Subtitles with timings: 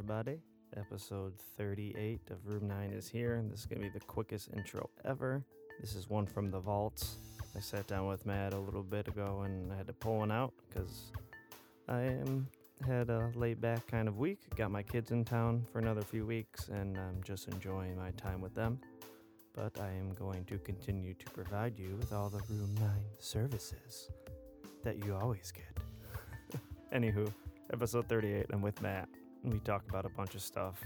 [0.00, 0.40] everybody.
[0.78, 4.48] Episode 38 of Room 9 is here, and this is going to be the quickest
[4.56, 5.44] intro ever.
[5.78, 7.16] This is one from the vaults.
[7.54, 10.32] I sat down with Matt a little bit ago and I had to pull one
[10.32, 11.12] out because
[11.86, 12.48] I am,
[12.86, 14.38] had a laid back kind of week.
[14.56, 18.40] Got my kids in town for another few weeks, and I'm just enjoying my time
[18.40, 18.80] with them.
[19.54, 24.08] But I am going to continue to provide you with all the Room 9 services
[24.82, 26.58] that you always get.
[26.94, 27.30] Anywho,
[27.70, 29.10] episode 38, I'm with Matt.
[29.42, 30.82] We talk about a bunch of stuff,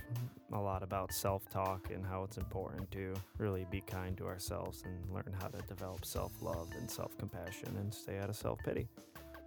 [0.52, 4.84] a lot about self talk and how it's important to really be kind to ourselves
[4.84, 8.60] and learn how to develop self love and self compassion and stay out of self
[8.64, 8.86] pity.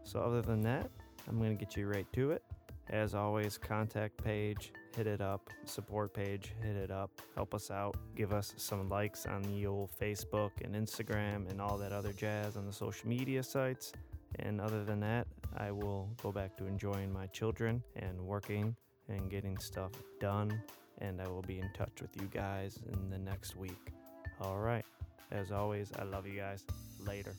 [0.03, 0.89] So, other than that,
[1.27, 2.43] I'm going to get you right to it.
[2.89, 7.95] As always, contact page, hit it up, support page, hit it up, help us out,
[8.15, 12.57] give us some likes on the old Facebook and Instagram and all that other jazz
[12.57, 13.93] on the social media sites.
[14.39, 18.75] And other than that, I will go back to enjoying my children and working
[19.09, 20.61] and getting stuff done.
[20.99, 23.93] And I will be in touch with you guys in the next week.
[24.41, 24.85] All right.
[25.31, 26.65] As always, I love you guys.
[27.05, 27.33] Later.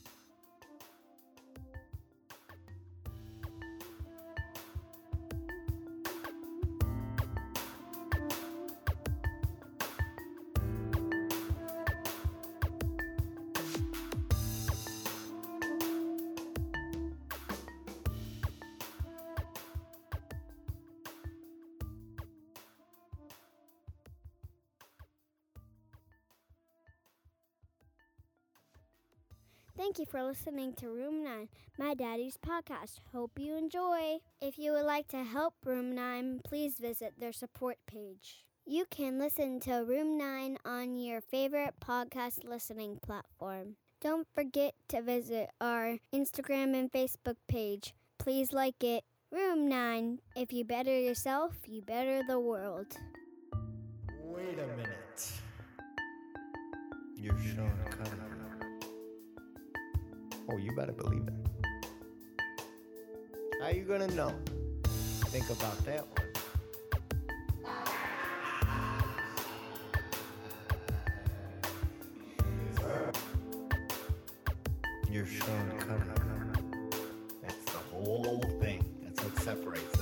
[29.89, 32.99] Thank you for listening to Room 9, my daddy's podcast.
[33.11, 34.19] Hope you enjoy.
[34.39, 38.45] If you would like to help Room 9, please visit their support page.
[38.67, 43.77] You can listen to Room 9 on your favorite podcast listening platform.
[43.99, 47.95] Don't forget to visit our Instagram and Facebook page.
[48.19, 49.03] Please like it.
[49.31, 50.19] Room 9.
[50.35, 52.95] If you better yourself, you better the world.
[54.23, 55.31] Wait a minute.
[57.15, 58.38] You're Sean Cunningham.
[60.51, 61.33] Oh, you better believe it.
[63.61, 64.33] How you gonna know?
[65.27, 66.25] Think about that one.
[75.11, 76.89] You're Sean Cunningham.
[77.43, 78.83] That's the whole thing.
[79.03, 79.98] That's what separates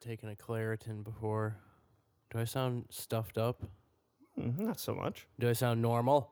[0.00, 1.56] have taken a Claritin before.
[2.30, 3.62] Do I sound stuffed up?
[4.38, 5.26] Mm, Not so much.
[5.40, 6.30] Do I sound normal?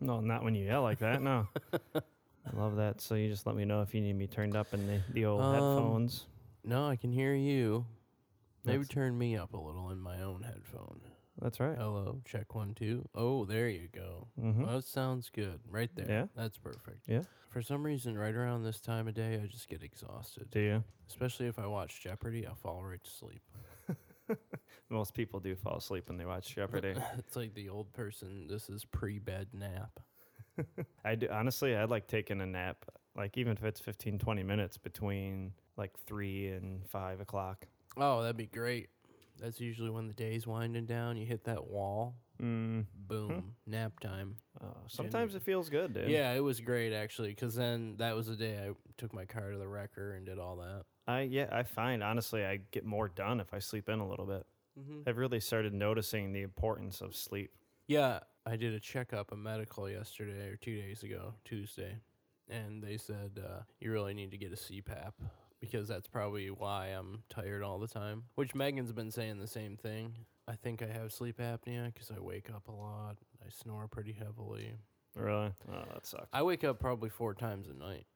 [0.00, 1.20] No, not when you yell like that.
[1.22, 1.48] No.
[1.94, 3.00] I love that.
[3.00, 5.24] So you just let me know if you need me turned up in the, the
[5.24, 6.26] old Um, headphones.
[6.62, 7.84] No, I can hear you.
[8.64, 11.00] Maybe That's- turn me up a little in my own headphone.
[11.40, 11.76] That's right.
[11.76, 13.08] Hello, check one, two.
[13.14, 14.28] Oh, there you go.
[14.40, 14.64] Mhm.
[14.66, 15.60] Well, that sounds good.
[15.68, 16.08] Right there.
[16.08, 16.26] Yeah?
[16.36, 17.08] That's perfect.
[17.08, 17.22] Yeah.
[17.50, 20.50] For some reason, right around this time of day, I just get exhausted.
[20.50, 20.84] Do you?
[21.08, 23.42] Especially if I watch Jeopardy, I'll fall right to sleep.
[24.90, 26.94] Most people do fall asleep when they watch Jeopardy.
[27.18, 30.00] it's like the old person, this is pre bed nap.
[31.04, 31.76] I do honestly.
[31.76, 32.84] I'd like taking a nap,
[33.16, 37.66] like even if it's 15, 20 minutes between like three and five o'clock.
[37.96, 38.88] Oh, that'd be great.
[39.44, 41.18] That's usually when the day's winding down.
[41.18, 42.16] You hit that wall.
[42.42, 42.86] Mm.
[43.06, 43.54] Boom.
[43.66, 44.36] Nap time.
[44.58, 46.08] Uh, sometimes it feels good, dude.
[46.08, 49.52] Yeah, it was great actually, because then that was the day I took my car
[49.52, 50.84] to the wrecker and did all that.
[51.06, 51.48] I yeah.
[51.52, 54.46] I find honestly, I get more done if I sleep in a little bit.
[55.06, 57.52] I've really started noticing the importance of sleep.
[57.86, 61.98] Yeah, I did a checkup, a medical yesterday or two days ago, Tuesday,
[62.48, 65.12] and they said uh, you really need to get a CPAP
[65.64, 68.24] because that's probably why I'm tired all the time.
[68.34, 70.12] Which Megan's been saying the same thing.
[70.46, 73.16] I think I have sleep apnea because I wake up a lot.
[73.44, 74.74] I snore pretty heavily.
[75.16, 75.52] Really?
[75.72, 76.28] Oh, that sucks.
[76.32, 78.06] I wake up probably four times a night,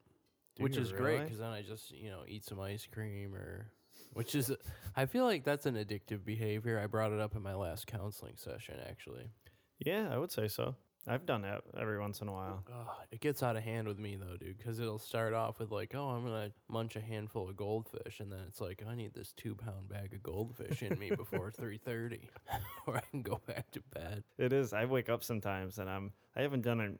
[0.57, 3.35] Do which you is great because then I just you know eat some ice cream
[3.35, 3.71] or,
[4.13, 4.53] which is
[4.97, 6.79] I feel like that's an addictive behavior.
[6.79, 9.31] I brought it up in my last counseling session actually.
[9.79, 10.75] Yeah, I would say so.
[11.07, 12.65] I've done that every once in a while.
[13.11, 15.95] It gets out of hand with me though, dude, because it'll start off with like,
[15.95, 19.33] oh, I'm gonna munch a handful of goldfish, and then it's like, I need this
[19.37, 22.29] two pound bag of goldfish in me before three thirty,
[22.87, 24.25] or I can go back to bed.
[24.37, 24.73] It is.
[24.73, 26.13] I wake up sometimes and I'm.
[26.37, 26.99] I haven't done it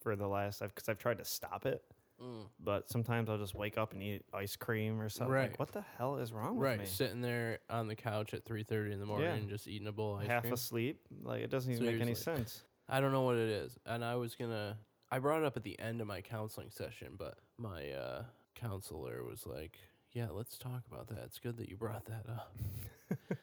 [0.00, 1.82] for the last because I've tried to stop it,
[2.22, 2.46] Mm.
[2.58, 5.32] but sometimes I'll just wake up and eat ice cream or something.
[5.32, 5.50] Right.
[5.50, 6.84] Like, what the hell is wrong with Right, me?
[6.86, 9.34] sitting there on the couch at 3:30 in the morning Yeah.
[9.34, 10.52] and just eating a bowl of ice Half cream.
[10.52, 11.00] asleep.
[11.22, 12.64] Like it doesn't even make any sense.
[12.88, 13.78] I don't know what it is.
[13.84, 14.76] And I was going to
[15.10, 18.22] I brought it up at the end of my counseling session, but my uh
[18.54, 19.78] counselor was like,
[20.12, 21.24] "Yeah, let's talk about that.
[21.24, 22.56] It's good that you brought that up."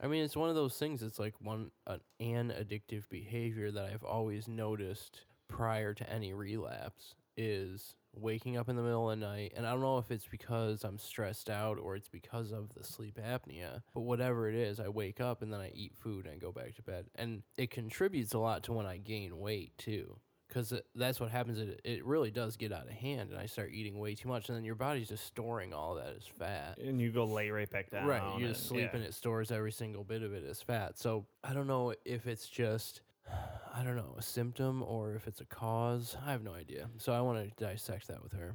[0.00, 1.02] I mean, it's one of those things.
[1.02, 7.14] It's like one uh, an addictive behavior that I've always noticed prior to any relapse
[7.36, 10.26] is waking up in the middle of the night, and I don't know if it's
[10.26, 14.80] because I'm stressed out or it's because of the sleep apnea, but whatever it is,
[14.80, 17.70] I wake up and then I eat food and go back to bed, and it
[17.70, 20.16] contributes a lot to when I gain weight too.
[20.46, 21.58] Because that's what happens.
[21.58, 24.48] It, it really does get out of hand, and I start eating way too much,
[24.48, 26.78] and then your body's just storing all that as fat.
[26.78, 28.06] And you go lay right back down.
[28.06, 28.98] Right, you and- just sleep yeah.
[28.98, 30.98] and it stores every single bit of it as fat.
[30.98, 33.00] So I don't know if it's just,
[33.30, 36.16] I don't know, a symptom or if it's a cause.
[36.24, 36.88] I have no idea.
[36.98, 38.54] So I want to dissect that with her.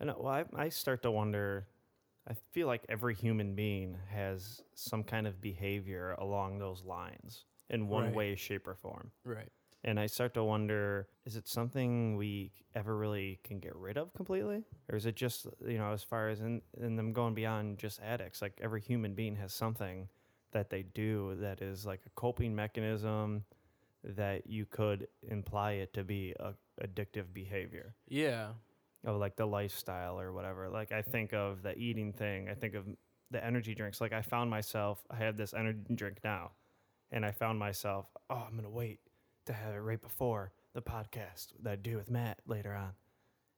[0.00, 0.16] I know.
[0.18, 1.66] Well, I, I start to wonder.
[2.28, 7.88] I feel like every human being has some kind of behavior along those lines in
[7.88, 8.14] one Right.
[8.14, 9.12] way, shape, or form.
[9.24, 9.48] Right.
[9.84, 14.12] And I start to wonder is it something we ever really can get rid of
[14.14, 14.64] completely?
[14.88, 18.00] Or is it just, you know, as far as in, in them going beyond just
[18.00, 18.42] addicts?
[18.42, 20.08] Like every human being has something
[20.50, 23.44] that they do that is like a coping mechanism
[24.14, 28.52] that you could imply it to be a addictive behavior Yeah.
[29.04, 30.68] of like the lifestyle or whatever.
[30.68, 32.48] Like I think of the eating thing.
[32.48, 32.86] I think of
[33.30, 34.00] the energy drinks.
[34.00, 36.52] Like I found myself, I have this energy drink now,
[37.10, 39.00] and I found myself, oh, I'm gonna wait
[39.46, 42.92] to have it right before the podcast that I do with Matt later on.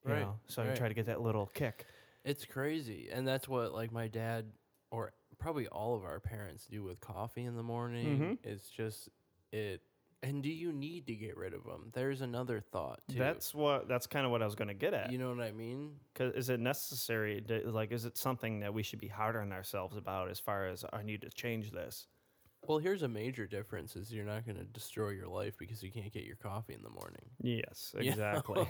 [0.07, 0.71] You Right, know, so I right.
[0.73, 1.85] can try to get that little kick.
[2.25, 3.09] It's crazy.
[3.13, 4.53] And that's what, like, my dad
[4.91, 8.19] or probably all of our parents do with coffee in the morning.
[8.19, 8.39] Mhm.
[8.45, 9.09] It's just,
[9.53, 9.83] it.
[10.23, 11.91] And do you need to get rid of them?
[11.93, 13.19] There's another thought, too.
[13.19, 13.87] That's what.
[13.89, 15.13] That's kind of what I was gonna get at.
[15.13, 15.93] You know what I mean?
[16.15, 17.41] Cause is it necessary?
[17.43, 20.67] To, like, is it something that we should be harder on ourselves about as far
[20.67, 22.09] as I need to change this?
[22.67, 25.93] Well, here's a major difference: is you're not going to destroy your life because you
[25.93, 27.23] can't get your coffee in the morning.
[27.41, 28.11] Yes, You know?
[28.11, 28.67] exactly.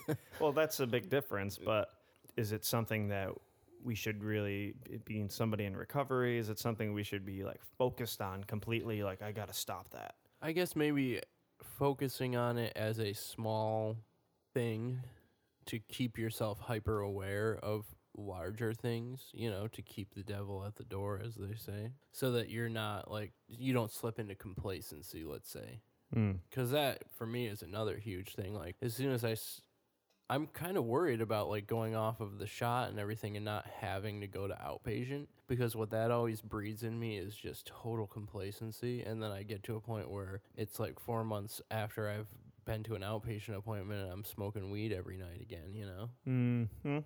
[0.40, 1.90] well, that's a big difference, but
[2.36, 3.28] is it something that
[3.82, 4.74] we should really
[5.04, 9.22] being somebody in recovery is it something we should be like focused on completely like
[9.22, 10.16] I got to stop that.
[10.42, 11.20] I guess maybe
[11.62, 13.96] focusing on it as a small
[14.54, 15.00] thing
[15.66, 17.84] to keep yourself hyper aware of
[18.16, 22.32] larger things, you know, to keep the devil at the door, as they say, so
[22.32, 25.80] that you're not like, you don't slip into complacency, let's say.
[26.14, 26.38] Mm.
[26.48, 28.54] Because that, for me, is another huge thing.
[28.54, 29.32] Like, as soon as I.
[29.32, 29.60] S-
[30.30, 33.66] I'm kind of worried about like going off of the shot and everything and not
[33.80, 38.06] having to go to outpatient because what that always breeds in me is just total
[38.06, 39.02] complacency.
[39.02, 42.28] And then I get to a point where it's like four months after I've
[42.64, 46.10] been to an outpatient appointment and I'm smoking weed every night again, you know?
[46.24, 46.98] hmm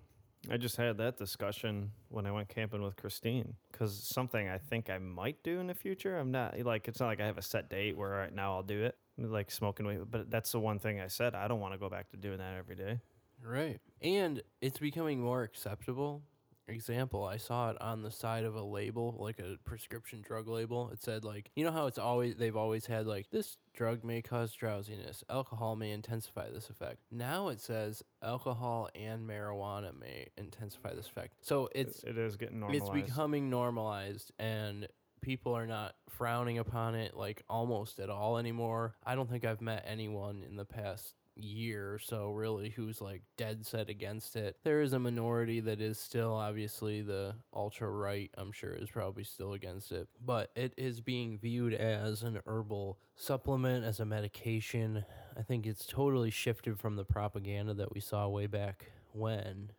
[0.51, 4.91] I just had that discussion when I went camping with Christine because something I think
[4.91, 6.19] I might do in the future.
[6.19, 8.61] I'm not like it's not like I have a set date where right now I'll
[8.61, 10.01] do it, like smoking weed.
[10.11, 12.37] But that's the one thing I said I don't want to go back to doing
[12.37, 12.99] that every day.
[13.45, 13.79] Right.
[14.01, 16.23] And it's becoming more acceptable.
[16.67, 20.89] Example, I saw it on the side of a label, like a prescription drug label.
[20.91, 24.23] It said like, you know how it's always they've always had like this drug may
[24.23, 26.97] cause drowsiness, alcohol may intensify this effect.
[27.11, 31.35] Now it says alcohol and marijuana may intensify this effect.
[31.41, 32.95] So it's it is getting normalized.
[32.95, 34.87] it's becoming normalized and
[35.21, 38.95] people are not frowning upon it like almost at all anymore.
[39.05, 43.21] I don't think I've met anyone in the past year or so really who's like
[43.37, 44.57] dead set against it.
[44.63, 49.23] There is a minority that is still obviously the ultra right, I'm sure is probably
[49.23, 55.05] still against it, but it is being viewed as an herbal supplement as a medication.
[55.37, 59.71] I think it's totally shifted from the propaganda that we saw way back when.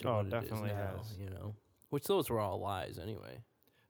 [0.00, 1.16] to Oh, what it is definitely now, has.
[1.18, 1.54] You know,
[1.90, 3.42] which those were all lies anyway.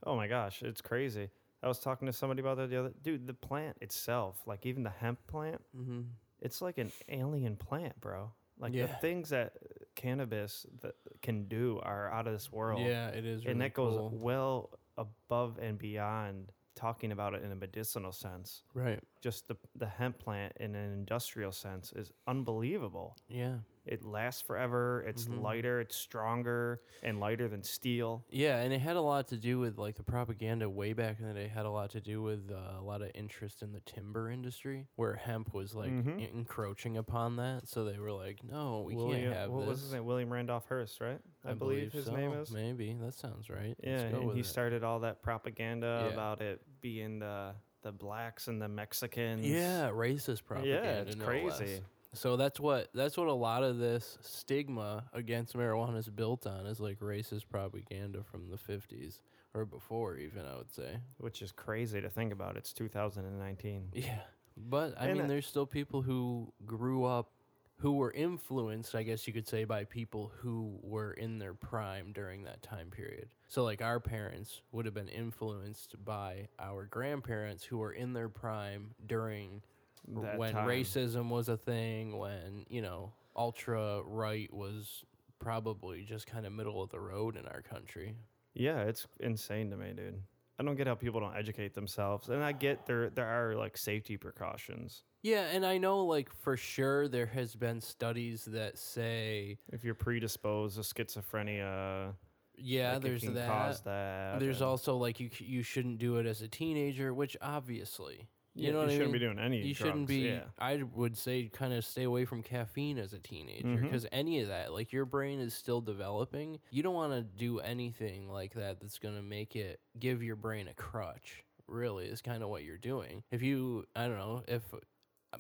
[0.05, 1.31] Oh my gosh, it's crazy.
[1.63, 4.83] I was talking to somebody about that the other dude, the plant itself, like even
[4.83, 6.01] the hemp plant, Mm-hmm.
[6.43, 8.31] It's like an alien plant, bro.
[8.59, 9.55] Like the things that
[9.95, 12.83] cannabis that can do are out of this world.
[12.83, 13.45] Yeah, it is.
[13.47, 14.11] and that goes cool.
[14.13, 18.63] well above and beyond talking about it in a medicinal sense.
[18.75, 19.01] right.
[19.21, 23.17] Just the the hemp plant in an industrial sense is unbelievable.
[23.29, 25.05] Yeah, It lasts forever.
[25.09, 25.43] It's Mhm.
[25.43, 25.81] lighter.
[25.81, 28.25] It's stronger and lighter than steel.
[28.31, 31.27] yeah, and it had a lot to do with like the propaganda way back in
[31.27, 31.49] the day.
[31.49, 34.87] Had a lot to do with uh, a lot of interest in the timber industry,
[34.97, 36.33] where hemp was like Mhm.
[36.33, 37.67] encroaching upon that.
[37.67, 40.05] So they were like, "No, we William, can't have what this." was his name?
[40.05, 41.21] William Randolph Hearst, right?
[41.45, 42.15] I, believe, his so.
[42.15, 42.53] name is.
[42.53, 43.75] Maybe that sounds right.
[43.83, 44.47] Yeah, Let's go and he it.
[44.47, 46.13] started all that propaganda Yeah.
[46.13, 49.45] about it being the the blacks and the Mexicans.
[49.45, 50.87] Yeah, racist propaganda.
[50.89, 51.81] yeah, it's crazy.
[52.15, 56.67] So that's what that's what a lot of this stigma against marijuana is built on
[56.67, 59.21] is like racist propaganda from the 50s
[59.55, 60.99] or before even I would say.
[61.19, 62.57] which is crazy to think about.
[62.57, 63.89] It's 2019.
[63.95, 64.21] Yeah.
[64.57, 67.31] But I And mean I- there's still people who grew up
[67.79, 72.13] who were influenced, I guess you could say, by people who were in their prime
[72.13, 73.29] during that time period.
[73.49, 78.29] So, like, our parents would have been influenced by our grandparents who were in their
[78.29, 79.63] prime during
[80.09, 80.69] That when time.
[80.69, 85.05] racism was a thing, when, you know, ultra right was
[85.39, 88.15] probably just kind of middle of the road in our country.
[88.55, 90.21] Yeah, it's insane to me, dude.
[90.59, 93.77] I don't get how people don't educate themselves, and I get there there are like
[93.77, 95.03] safety precautions.
[95.23, 99.95] Yeah, and I know, like, for sure there has been studies that say, If you're
[99.95, 102.15] predisposed to schizophrenia,
[102.57, 103.85] yeah, like, there's that.
[103.85, 104.41] that.
[104.41, 108.67] There's and- also like you you shouldn't do it as a teenager, which obviously you
[108.67, 109.13] yeah, know you I shouldn't mean?
[109.13, 109.63] be doing any.
[109.63, 110.19] you shouldn't be.
[110.29, 110.41] Yeah.
[110.59, 113.85] I would say kind of stay away from caffeine as a teenager mm-hmm.
[113.85, 116.59] because any of that, like your brain is still developing.
[116.71, 120.69] You don't want to do anything like that that's gonna make it give your brain
[120.69, 121.45] a crutch.
[121.69, 123.23] Really, is kind of what you're doing.
[123.31, 124.63] If you, I don't know, if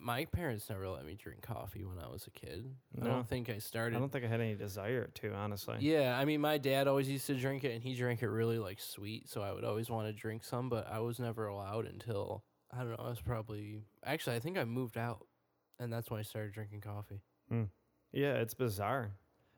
[0.00, 2.74] my parents never let me drink coffee when I was a kid.
[3.00, 5.76] I don't think I started I don't think I had any desire to, honestly.
[5.80, 8.58] yeah, I mean, my dad always used to drink it, and he drank it really
[8.58, 9.28] like sweet.
[9.28, 12.78] So I would always want to drink some, but I was never allowed until I
[12.78, 13.04] don't know.
[13.04, 15.26] I was probably actually I think I moved out,
[15.78, 17.20] and that's when I started drinking coffee.
[17.52, 17.68] Mm.
[18.12, 19.12] Yeah, it's bizarre.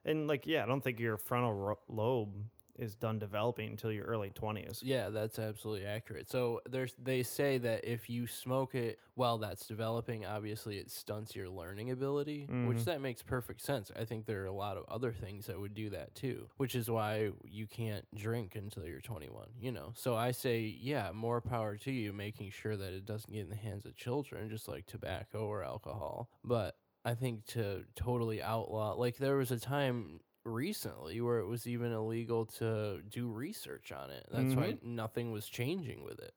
[0.04, 2.34] And like, yeah, I don't think your frontal ro- lobe
[2.76, 4.82] is done developing until your early 20s.
[4.82, 6.28] Yeah, that's absolutely accurate.
[6.28, 11.34] So there's they say that if you smoke it while that's developing, obviously it stunts
[11.36, 12.84] your learning ability, which Mhm.
[12.84, 13.90] that makes perfect sense.
[13.94, 16.74] I think there are a lot of other things that would do that too, which
[16.74, 19.92] is why you can't drink until you're 21, you know.
[19.94, 23.50] So I say, yeah, more power to you making sure that it doesn't get in
[23.50, 26.30] the hands of children just like tobacco or alcohol.
[26.42, 31.66] But I think to totally outlaw like there was a time recently where it was
[31.66, 34.26] even illegal to do research on it.
[34.30, 36.34] That's why nothing was changing with it.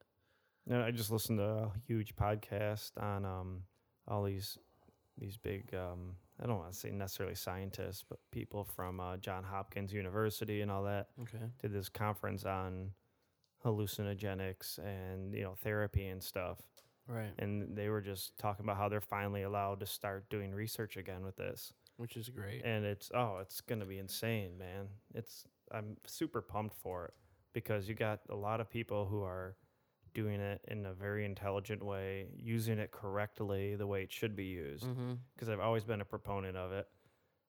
[0.70, 3.64] And I just listened to a huge podcast on um,
[4.08, 4.58] all these
[5.18, 9.44] these big um, I don't want to say necessarily scientists, but people from uh, John
[9.44, 11.46] Hopkins University and all that Okay.
[11.62, 12.92] did this conference on
[13.66, 16.60] hallucinogenics and you know therapy and stuff.
[17.08, 17.32] Right.
[17.40, 21.24] And they were just talking about how they're finally allowed to start doing research again
[21.24, 21.72] with this.
[21.98, 22.62] Which is great.
[22.64, 24.88] And it's oh, it's gonna be insane, man.
[25.14, 27.14] It's I'm super pumped for it
[27.54, 29.56] because you got a lot of people who are
[30.14, 34.46] doing it in a very intelligent way, using it correctly the way it should be
[34.46, 34.86] used.
[34.86, 35.14] mm-hmm.
[35.36, 36.88] Because I've always been a proponent of it,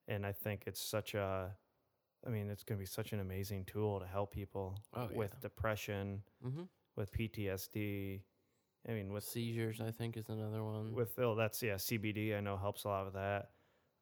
[0.07, 1.51] and I think it's such a,
[2.25, 5.39] I mean, it's gonna be such an amazing tool to help people Oh, with yeah.
[5.41, 6.63] depression, Mm-hmm.
[6.95, 8.21] with PTSD.
[8.87, 10.93] I mean, with Seizures, I think, is another one.
[10.93, 13.49] with oh that's yeah CBD I know helps a lot with that,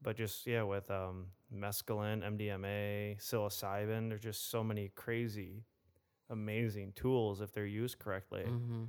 [0.02, 5.64] but just yeah with um mescaline, MDMA, psilocybin, there's just so many crazy,
[6.30, 8.84] amazing tools if they're used correctly, mm-hmm.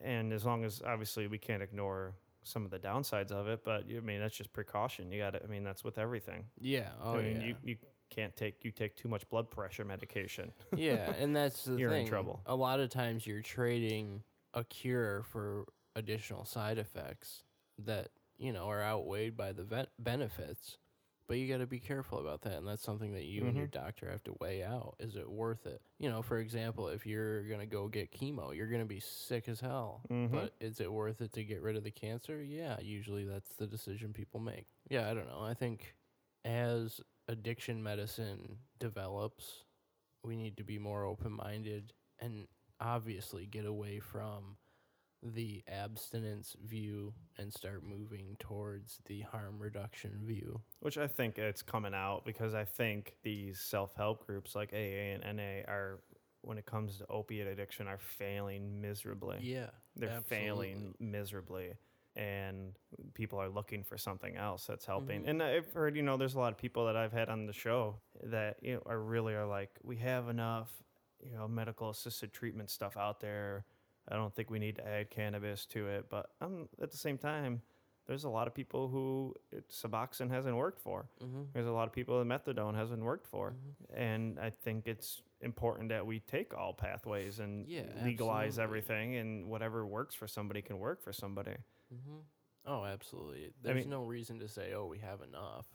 [0.00, 3.84] and as long as obviously we can't ignore some of the downsides of it, but
[3.94, 5.10] I mean that's just precaution.
[5.12, 6.44] You got to I mean that's with everything.
[6.60, 6.88] Yeah.
[7.02, 7.46] Oh, I mean yeah.
[7.46, 7.76] you you
[8.10, 10.52] can't take you take too much blood pressure medication.
[10.76, 12.08] yeah, and that's the You're in thing.
[12.08, 12.40] trouble.
[12.46, 14.22] A lot of times you're trading
[14.54, 17.42] a cure for additional side effects
[17.84, 20.78] that you know are outweighed by the vet benefits.
[21.26, 23.66] But you got to be careful about that, and that's something that you and your
[23.66, 23.72] Mhm.
[23.72, 24.96] doctor have to weigh out.
[24.98, 25.82] Is it worth it?
[25.98, 29.60] You know, for example, if you're gonna go get chemo, you're gonna be sick as
[29.60, 30.00] hell.
[30.08, 30.30] Mhm.
[30.32, 32.42] But is it worth it to get rid of the cancer?
[32.42, 34.68] Yeah, usually that's the decision people make.
[34.88, 35.42] Yeah, I don't know.
[35.42, 35.94] I think
[36.46, 39.64] as addiction medicine develops,
[40.24, 42.48] we need to be more open minded and
[42.80, 44.56] obviously get away from
[45.22, 50.60] the abstinence view and start moving towards the harm reduction view.
[50.80, 55.14] Which I think it's coming out because I think these self help groups like AA
[55.14, 56.00] and NA are,
[56.42, 59.38] when it comes to opiate addiction, are failing miserably.
[59.42, 59.70] Yeah.
[59.96, 61.74] They're failing miserably.
[62.16, 62.76] And
[63.14, 65.22] people are looking for something else that's helping.
[65.22, 65.28] Mhm.
[65.28, 67.52] And I've heard, you know, there's a lot of people that I've had on the
[67.52, 70.82] show that, you know, are really are like, we have enough,
[71.20, 73.66] you know, medical assisted treatment stuff out there.
[74.10, 76.06] I don't think we need to add cannabis to it.
[76.08, 77.62] But um, at the same time,
[78.06, 81.08] there's a lot of people who it, Suboxone hasn't worked for.
[81.22, 81.42] Mm-hmm.
[81.52, 83.50] There's a lot of people that methadone hasn't worked for.
[83.50, 84.00] Mhm.
[84.00, 88.62] And I think it's important that we take all pathways and Yeah, legalize absolutely.
[88.64, 91.56] everything and whatever works for somebody can work for somebody.
[91.94, 92.18] Mm-hmm.
[92.66, 93.50] Oh, absolutely.
[93.62, 95.66] There's mean- no reason to say, "Oh, we have enough."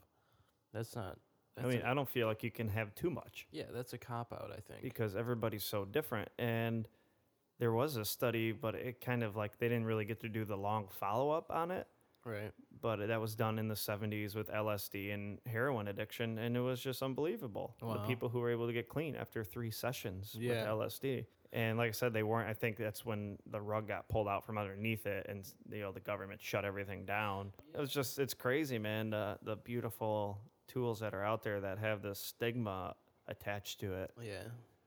[0.74, 1.20] That's not.
[1.56, 3.98] That's I mean, I don't feel like you can have too much yeah, that's a
[4.00, 4.52] cop out.
[4.52, 4.82] I think.
[4.82, 6.30] because everybody's so different.
[6.40, 6.88] And
[7.60, 10.46] there was a study, but it kind of like they didn't really get to do
[10.46, 11.88] the long follow up on it.
[12.26, 12.54] Right.
[12.82, 16.80] but that was done in the 70s with LSD and heroin addiction, and it was
[16.80, 17.76] just unbelievable.
[17.82, 20.72] The people who were able to get clean after three sessions Yeah.
[20.74, 21.26] with LSD.
[21.52, 22.48] And like I said, they weren't.
[22.50, 25.92] I think that's when the rug got pulled out from underneath it, and you know
[25.92, 27.52] the government shut everything down.
[27.76, 29.10] It was just, it's crazy, man.
[29.10, 32.96] The the beautiful tools that are out there that have this stigma
[33.28, 34.12] attached to it.
[34.22, 34.44] Yeah.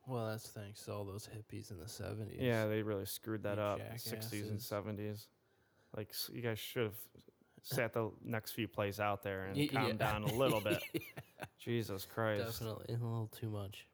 [0.07, 2.37] Well, that's thanks to all those hippies in the 70s.
[2.39, 3.81] Yeah, they really screwed that up.
[3.97, 5.27] 60s and 70s.
[5.97, 6.97] Like you guys should have
[7.63, 10.81] sat the next few plays out there and Y- calmed down a little bit.
[11.59, 12.45] Jesus Christ.
[12.45, 13.87] Definitely a little too much.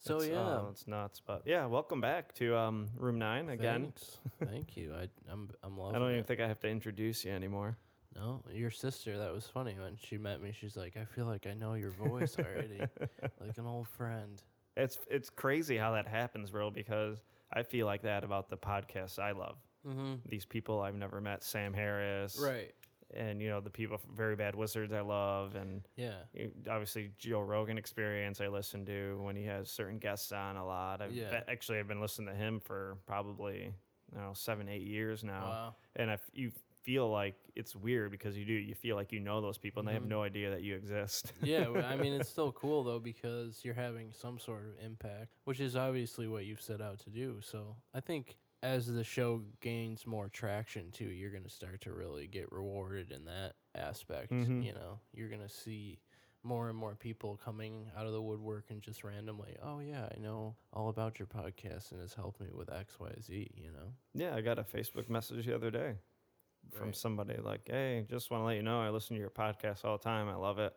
[0.00, 1.20] So It's, yeah, uh, it's nuts.
[1.26, 3.92] But yeah, welcome back to um, room nine again.
[3.94, 4.18] Thanks.
[4.50, 4.94] Thank you.
[4.94, 6.26] I, I'm I'm loving I don't even it.
[6.26, 7.76] think I have to introduce you anymore.
[8.16, 9.16] No, your sister.
[9.18, 10.52] That was funny when she met me.
[10.58, 12.80] She's like, I feel like I know your voice already,
[13.40, 14.42] like an old friend.
[14.80, 16.70] It's it's crazy how that happens, bro.
[16.70, 17.22] Because
[17.52, 19.56] I feel like that about the podcasts I love.
[19.86, 20.14] Mm-hmm.
[20.28, 22.72] These people I've never met, Sam Harris, Right.
[23.14, 26.16] and you know the people from Very Bad Wizards I love, and Yeah.
[26.68, 31.00] obviously Joe Rogan Experience I listen to when he has certain guests on a lot.
[31.00, 31.42] I've Yeah.
[31.48, 33.72] actually I've been listening to him for probably
[34.12, 35.74] I don't know seven eight years now, Wow.
[35.96, 39.40] and I you feel like it's weird because you do you feel like you know
[39.40, 40.08] those people and they have Mhm.
[40.08, 41.32] no idea that you exist.
[41.42, 45.60] yeah, i mean it's still cool though because you're having some sort of impact, which
[45.60, 47.38] is obviously what you've set out to do.
[47.42, 52.26] So I think as the show gains more traction too, you're gonna start to really
[52.26, 54.30] get rewarded in that aspect.
[54.32, 54.64] Mhm.
[54.64, 55.98] You know, you're gonna see
[56.42, 60.18] more and more people coming out of the woodwork and just randomly, oh yeah, I
[60.18, 63.50] know all about your podcast and it's helped me with X, Y, Z.
[63.54, 65.96] You know, yeah, I got a Facebook message the other day
[66.72, 66.96] from Right.
[66.96, 69.98] somebody like, "Hey, just want to let you know I listen to your podcast all
[69.98, 70.28] the time.
[70.28, 70.74] I love it."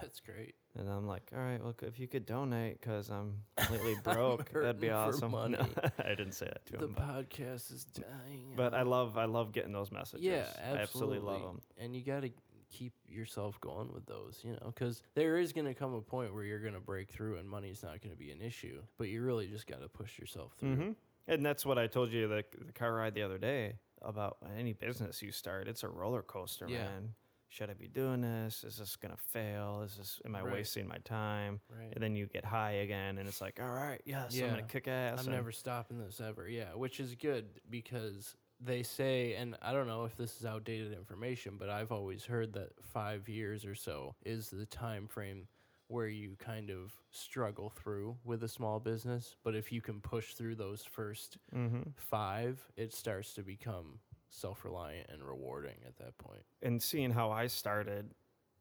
[0.00, 0.54] that's great.
[0.78, 4.80] And I'm like, all right, well, if you could donate, because I'm completely broke, that'd
[4.80, 5.32] be awesome.
[5.50, 5.66] No,
[5.98, 8.54] I didn't say that to the him, but, podcast is dying.
[8.56, 10.24] but I love, I love getting those messages.
[10.24, 11.60] Yeah, I absolutely love them.
[11.76, 12.30] And you got to
[12.70, 16.32] keep yourself going with those, you know, because there is going to come a point
[16.32, 18.80] where you're going to break through and money's not going to be an issue.
[18.96, 20.74] But you really just got to push yourself through.
[20.74, 20.90] hmm
[21.28, 24.72] And that's what I told you the, the car ride the other day about any
[24.72, 25.68] business you start.
[25.68, 26.84] It's a roller coaster, Yeah.
[26.84, 27.14] man.
[27.48, 28.64] Should I be doing this?
[28.64, 29.82] Is this gonna fail?
[29.82, 30.52] Is this am I Right.
[30.54, 31.60] wasting my time?
[31.68, 31.92] Right.
[31.92, 34.88] And then you get high again, and it's like, all right, yes, I'm gonna kick
[34.88, 35.20] ass.
[35.20, 36.48] I'm and- never stopping this ever.
[36.48, 40.92] Yeah, which is good because they say, and I don't know if this is outdated
[40.92, 45.48] information, but I've always heard that five years or so is the time frame
[45.92, 49.36] where you kind of struggle through with a small business.
[49.44, 51.92] But if you can push through those first Mhm.
[51.96, 54.00] five, it starts to become
[54.30, 56.42] self reliant and rewarding at that point.
[56.62, 58.14] and seeing how I started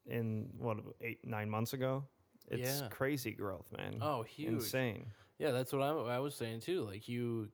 [0.05, 2.05] in what eight nine months ago,
[2.49, 2.89] it's Yeah.
[2.89, 3.99] crazy growth, man.
[4.01, 4.49] Oh, huge.
[4.49, 5.13] insane.
[5.37, 6.83] Yeah, that's what I, I was saying too.
[6.83, 7.49] Like you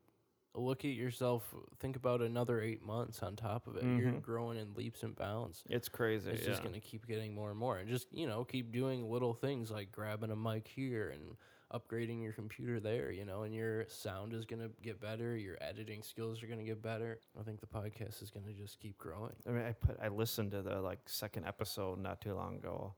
[0.58, 3.84] look at yourself, think about another eight months on top of it.
[3.84, 4.22] You're Mhm.
[4.22, 5.64] growing in leaps and bounds.
[5.70, 6.32] It's crazy.
[6.32, 6.48] It's yeah.
[6.50, 9.70] just gonna keep getting more and more, and just you know keep doing little things
[9.72, 11.38] like grabbing a mic here and
[11.74, 13.12] upgrading your computer there.
[13.12, 15.36] You know, and your sound is gonna get better.
[15.38, 17.20] Your editing skills are gonna get better.
[17.40, 19.36] I think the podcast is gonna just keep growing.
[19.46, 22.96] I mean, I put I listened to the like second episode not too long ago,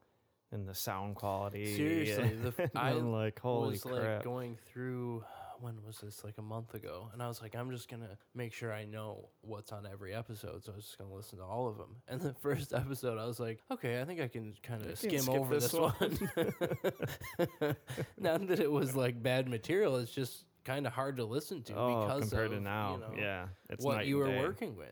[0.52, 1.76] and the sound quality.
[1.76, 3.96] Seriously, the I I'm like, holy was crap!
[4.18, 5.24] like going through
[5.62, 6.24] when was this?
[6.24, 7.10] Like a month ago.
[7.14, 10.64] And i was like i'm just gonna make sure i know what's on every episode.
[10.64, 13.26] So i was just gonna listen to all of them and the first episode i
[13.26, 15.96] was like okay i think i can kind of skim over this this, one,
[18.18, 21.76] not that it was like bad material it's just kind of hard to listen to
[21.76, 24.40] oh, because compared of, to now, you know, yeah, it's what you were day.
[24.40, 24.88] working with.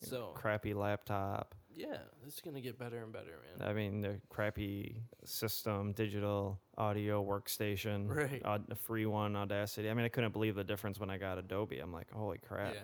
[0.00, 1.54] So crappy laptop.
[1.76, 7.24] Yeah it's gonna get better and better man I mean, the crappy system, digital audio
[7.24, 8.42] workstation, Right.
[8.44, 9.88] Aud- the free one, Audacity.
[9.90, 11.78] I mean, I couldn't believe the difference when I got Adobe.
[11.78, 12.80] I'm like, holy crap, yeah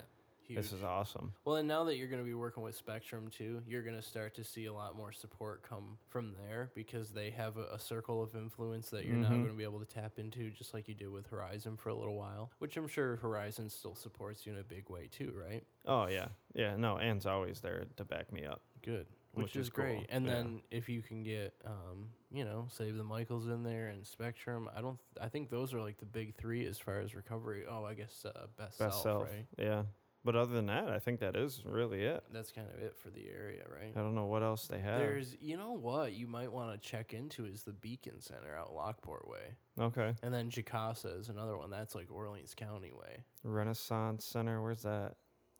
[0.50, 1.34] this is awesome.
[1.44, 4.00] Well, and now that you're going to be working with Spectrum too, you're going to
[4.02, 7.78] start to see a lot more support come from there because they have a, a
[7.78, 9.42] circle of influence that you're now Mhm.
[9.42, 11.94] going to be able to tap into, just like you did with Horizon for a
[11.94, 12.50] little while.
[12.60, 15.62] Which I'm sure Horizon still supports you in a big way too, right?
[15.84, 16.76] Oh yeah, yeah.
[16.76, 18.62] No, Anne's always there to back me up.
[18.82, 19.96] Good, which, Which is, is great.
[19.98, 20.32] cool, And yeah.
[20.34, 24.68] then if you can get, um, you know, Save the Michaels in there and Spectrum,
[24.76, 27.64] I don't, I think those are like the big three as far as recovery.
[27.68, 29.46] Oh, I guess uh, best, Best self, self, right?
[29.58, 29.82] yeah.
[30.24, 32.22] But other than that, I think that is really it.
[32.32, 33.92] That's kind of it for the area, right?
[33.96, 34.98] I don't know what else they have.
[34.98, 38.74] There's, you know what, you might want to check into is the Beacon Center out
[38.74, 39.54] Lockport Way.
[39.80, 41.70] okay, And then GCASA is another one.
[41.70, 43.18] That's like Orleans County way.
[43.44, 44.60] Renaissance Center.
[44.60, 45.14] Where's that?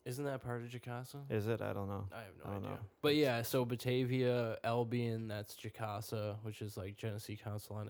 [0.08, 1.30] Isn't that part of GCASA?
[1.30, 1.60] Is it?
[1.60, 2.06] I don't know.
[2.10, 2.70] I have I no don't idea.
[2.70, 2.78] know.
[3.02, 7.88] But yeah, so Batavia, Albion, that's GCASA, which is like Genesee Council on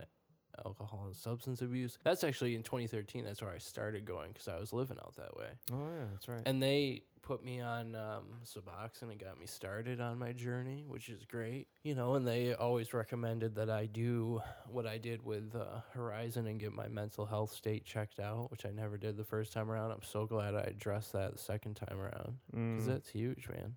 [0.64, 1.98] alcohol and substance abuse.
[2.04, 3.24] That's actually in 2013.
[3.24, 5.48] That's where I started going because I was living out that way.
[5.72, 6.42] Oh yeah, that's right.
[6.46, 11.08] And they put me on um, Suboxone and got me started on my journey, which
[11.10, 11.66] is great.
[11.82, 14.40] You know, and they always recommended that I do
[14.70, 18.64] what I did with uh, Horizon and get my mental health state checked out, which
[18.64, 19.90] I never did the first time around.
[19.90, 23.74] I'm so glad I addressed that the second time around because Mm, that's huge, man.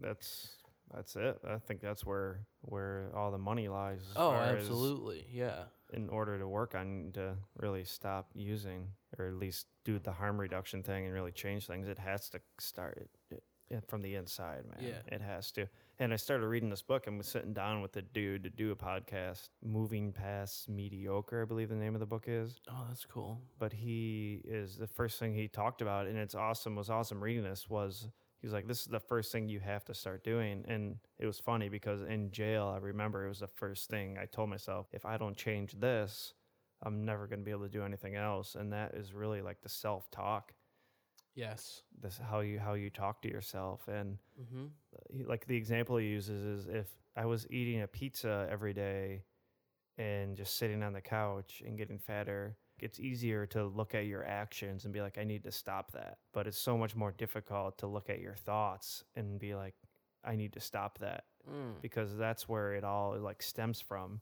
[0.00, 0.48] that's
[0.94, 1.38] that's it.
[1.46, 4.00] I think that's where where all the money lies.
[4.14, 5.26] Oh, far as absolutely.
[5.30, 5.64] Yeah.
[5.92, 10.38] In order to work on to really stop using or at least do the harm
[10.38, 14.64] reduction thing and really change things, it has to start it, it, from the inside,
[14.66, 14.78] man.
[14.80, 15.14] Yeah.
[15.14, 15.66] It has to.
[15.98, 18.70] And I started reading this book and was sitting down with a dude to do
[18.70, 22.60] a podcast, Moving Past Mediocre, I believe the name of the book is.
[22.68, 23.40] Oh, that's cool.
[23.58, 27.44] But he is the first thing he talked about, and it's awesome, was awesome reading
[27.44, 28.08] this was
[28.40, 30.64] he was like, This is the first thing you have to start doing.
[30.68, 34.26] And it was funny because in jail, I remember it was the first thing I
[34.26, 36.34] told myself, if I don't change this,
[36.82, 38.54] I'm never going to be able to do anything else.
[38.54, 40.52] And that is really like the self talk,
[41.34, 41.82] Yes.
[42.00, 43.88] this how you how you talk to yourself.
[43.88, 44.66] And Mm-hmm.
[45.26, 49.24] like the example he uses is if I was eating a pizza every day
[49.98, 54.24] and just sitting on the couch and getting fatter, it's easier to look at your
[54.24, 56.18] actions and be like, I need to stop that.
[56.32, 59.74] But it's so much more difficult to look at your thoughts and be like,
[60.24, 61.80] I need to stop that Mm.
[61.80, 64.20] because that's where it all like stems from.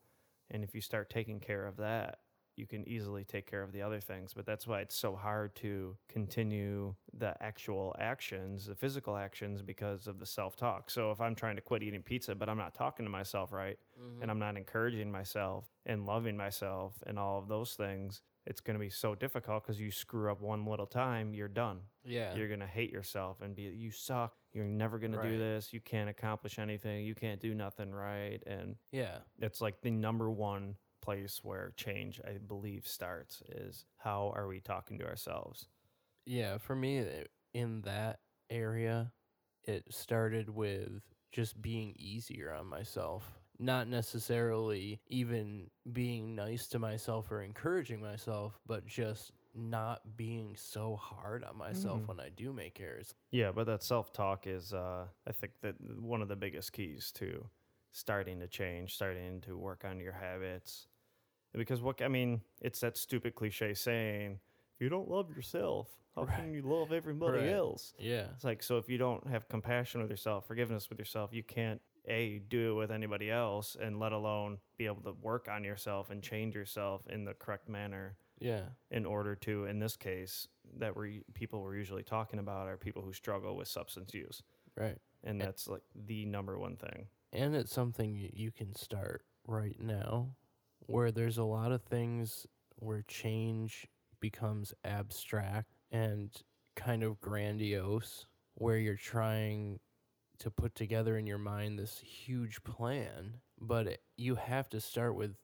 [0.50, 2.18] And if you start taking care of that,
[2.56, 4.34] you can easily take care of the other things.
[4.34, 10.06] But that's why it's so hard to continue the actual actions, the physical actions, because
[10.06, 10.90] of the self talk.
[10.90, 13.78] So if I'm trying to quit eating pizza, but I'm not talking to myself right,
[13.98, 14.22] Mm-hmm.
[14.22, 18.74] and I'm not encouraging myself and loving myself and all of those things, it's going
[18.74, 21.80] to be so difficult because you screw up one little time, you're done.
[22.04, 22.34] yeah.
[22.34, 24.34] You're going to hate yourself and be, you suck.
[24.52, 25.72] You're never going to do this.
[25.72, 27.04] You can't accomplish anything.
[27.04, 28.40] You can't do nothing right.
[28.46, 29.18] And yeah.
[29.40, 34.60] it's like the number one place where change, I believe, starts is how are we
[34.60, 35.68] talking to ourselves?
[36.26, 39.12] Yeah, for me eh, in that area,
[39.64, 41.02] it started with
[41.32, 43.24] just being easier on myself.
[43.58, 50.96] Not necessarily even being nice to myself or encouraging myself, but just not being so
[50.96, 52.08] hard on myself Mhm.
[52.08, 53.14] when I do make errors.
[53.30, 57.12] Yeah, but that self talk is, uh, I think, that one of the biggest keys
[57.12, 57.48] to
[57.92, 60.88] starting to change, starting to work on your habits.
[61.52, 64.40] Because what I mean, it's that stupid cliche saying,
[64.74, 66.34] if you don't love yourself, how Right.
[66.36, 67.50] can you love everybody Right.
[67.50, 67.94] else?
[67.98, 68.32] Yeah.
[68.34, 71.80] It's like so if you don't have compassion with yourself, forgiveness with yourself, you can't
[72.06, 76.10] a do it with anybody else, and let alone be able to work on yourself
[76.10, 78.68] and change yourself in the correct manner Yeah.
[78.90, 83.02] in order to, in this case, that we people we're usually talking about are people
[83.02, 84.42] who struggle with substance use,
[84.76, 84.98] Right.
[85.22, 87.08] and And- that's like the number one thing.
[87.32, 90.36] and it's something you can start right now
[90.86, 93.86] where there's a lot of things where change
[94.20, 96.30] becomes abstract and
[96.76, 99.80] kind of grandiose where you're trying
[100.38, 105.14] to put together in your mind this huge plan but it, you have to start
[105.14, 105.36] with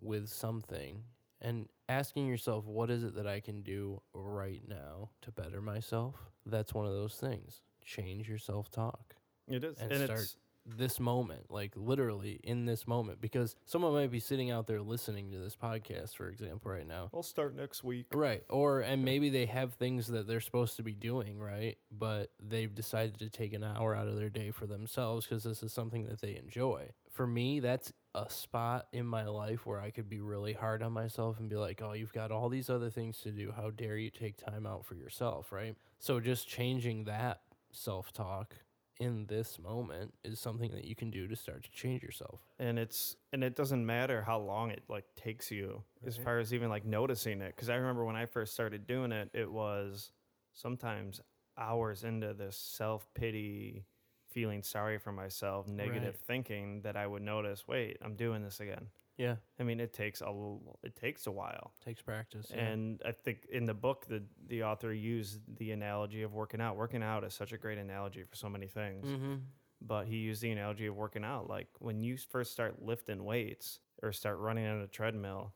[0.00, 1.02] with something
[1.40, 6.14] and asking yourself what is it that I can do right now to better myself?
[6.46, 7.62] That's one of those things.
[7.84, 9.14] Change your self-talk
[9.48, 10.36] It is, And and, start it's
[10.76, 15.30] this moment, like literally in this moment, because someone might be sitting out there listening
[15.32, 17.10] to this podcast, for example, right now.
[17.14, 18.06] I'll start next week.
[18.12, 18.44] Right.
[18.48, 21.78] Or, and maybe they have things that they're supposed to be doing, right?
[21.90, 25.62] But they've decided to take an hour out of their day for themselves because this
[25.62, 26.90] is something that they enjoy.
[27.10, 30.92] For me, that's a spot in my life where I could be really hard on
[30.92, 33.52] myself and be like, oh, you've got all these other things to do.
[33.56, 35.74] How dare you take time out for yourself, right?
[35.98, 37.40] So just changing that
[37.72, 38.54] self talk
[39.00, 42.40] in this moment is something that you can do to start to change yourself.
[42.58, 46.52] and it's and it doesn't matter how long it like takes you as far as
[46.52, 50.10] even like noticing it because i remember when i first started doing it it was
[50.52, 51.20] sometimes
[51.56, 53.84] hours into this self-pity
[54.30, 56.26] feeling sorry for myself negative Right.
[56.26, 58.86] thinking that i would notice wait i'm doing this again
[59.18, 59.36] Yeah.
[59.58, 62.46] i mean it takes a l- it takes a while Takes practice.
[62.50, 62.64] yeah.
[62.68, 66.76] and I think in the book, the the author used the analogy of working out.
[66.76, 69.06] Working out is such a great analogy for so many things.
[69.06, 69.34] mm-hmm.
[69.80, 71.48] But he used the analogy of working out.
[71.48, 75.52] Like when you first start lifting weights or start running on a treadmill,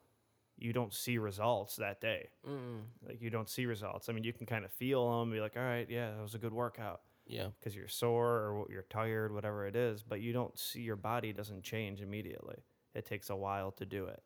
[0.57, 2.29] you don't see results that day.
[3.07, 4.09] Like you don't see results.
[4.09, 6.35] I mean, you can kind of feel them, be like, all right, yeah, that was
[6.37, 7.49] a good workout Yeah.
[7.59, 10.03] because you're sore or you're tired, whatever it is.
[10.05, 12.59] But you don't see your body doesn't change immediately.
[12.95, 14.23] It takes a while to do it.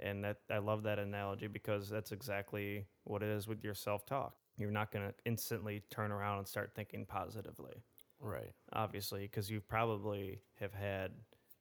[0.00, 4.34] And that I love that analogy because that's exactly what it is with your self-talk.
[4.56, 7.82] You're not going to instantly turn around and start thinking positively
[8.18, 8.52] Right.
[8.72, 11.12] obviously, because you probably have had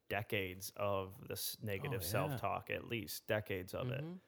[0.09, 2.07] decades of this negative yeah.
[2.09, 4.19] self-talk at least decades of it Mhm.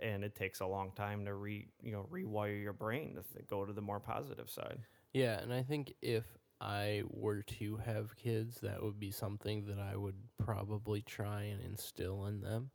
[0.00, 3.46] and it takes a long time to re you know rewire your brain to th-
[3.46, 4.80] go to the more positive side
[5.12, 9.78] Yeah, and I think if I were to have kids, that would be something that
[9.78, 12.70] I would probably try and instill in them.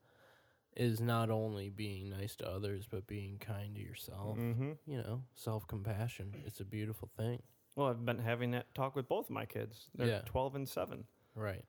[0.75, 4.39] Is not only being nice to others, but being kind to yourself.
[4.39, 4.71] mm-hmm.
[4.87, 6.33] You know, self compassion.
[6.47, 7.43] It's a beautiful thing.
[7.75, 10.21] well i've been having that talk with both of my kids they're Yeah.
[10.25, 11.03] 12 and 7
[11.35, 11.63] Right.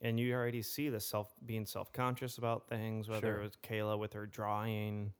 [0.00, 3.40] and you already see the self being self-conscious about things whether Sure.
[3.40, 5.12] it was kayla with her drawing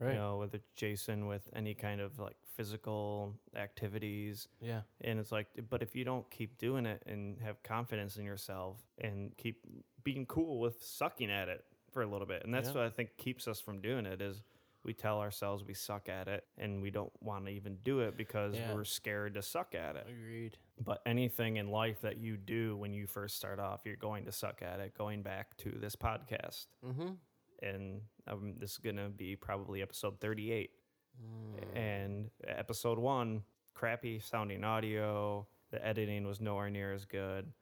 [0.00, 0.10] Right.
[0.14, 4.80] you know whether it's jason with any kind of like physical activities Yeah.
[5.00, 8.80] and it's like but if you don't keep doing it and have confidence in yourself
[8.98, 9.60] and keep
[10.02, 12.74] being cool with sucking at it for a little bit and that's Yeah.
[12.74, 14.42] what i think keeps us from doing it is
[14.84, 18.16] we tell ourselves we suck at it and we don't want to even do it
[18.16, 18.74] because Yeah.
[18.74, 20.58] we're scared to suck at it Agreed.
[20.84, 24.32] but anything in life that you do when you first start off you're going to
[24.32, 27.12] suck at it going back to this podcast Mm-hmm.
[27.64, 30.70] And um, this is going to be probably episode 38
[31.22, 31.76] Mm.
[31.78, 37.52] and episode one crappy sounding audio the editing was nowhere near as good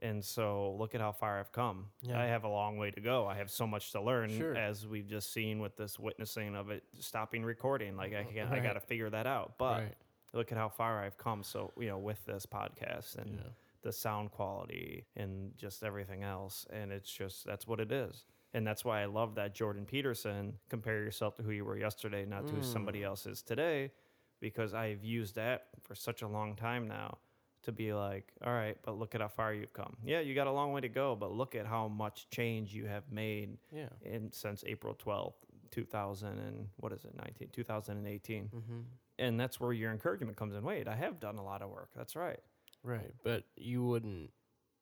[0.00, 2.20] and so look at how far i've come Yeah.
[2.20, 4.54] i have a long way to go i have so much to learn Sure.
[4.54, 8.50] as we've just seen with this witnessing of it stopping recording like i, can, I
[8.56, 8.62] Right.
[8.62, 9.94] got to figure that out but right.
[10.34, 13.50] look at how far i've come so you know with this podcast and Yeah.
[13.80, 16.66] the sound quality and just everything else.
[16.70, 18.26] And it's just that's what it is.
[18.58, 22.24] And that's why I love that Jordan Peterson compare yourself to who you were yesterday,
[22.26, 23.04] not to who somebody Mm.
[23.04, 23.92] else is today,
[24.40, 27.18] because I've used that for such a long time now
[27.62, 29.96] to be like, all right, but look at how far you've come.
[30.04, 32.86] Yeah, you got a long way to go, but look at how much change you
[32.86, 33.90] have made Yeah.
[34.02, 35.36] in since April 12th,
[35.70, 38.48] 2000 and what is it, 19, 2018.
[38.48, 38.80] Mm-hmm.
[39.20, 40.64] And that's where your encouragement comes in.
[40.64, 41.90] Wait, I have done a lot of work.
[41.94, 42.40] That's right.
[42.82, 43.14] Right.
[43.22, 44.32] But you wouldn't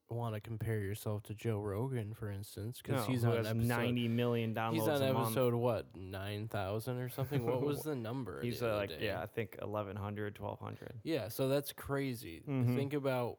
[0.09, 3.47] want to compare yourself to Joe Rogan, for instance, because No, he's who on has
[3.49, 3.67] episode.
[3.67, 5.27] 90 million downloads He's on a month.
[5.29, 7.45] episode what nine thousand or something.
[7.45, 8.41] What was the number?
[8.41, 9.07] He's the uh, other like, day?
[9.07, 11.01] yeah, I think 1100, 1200.
[11.03, 12.43] Yeah, so that's crazy.
[12.49, 12.77] Mhm.
[12.77, 13.39] Think about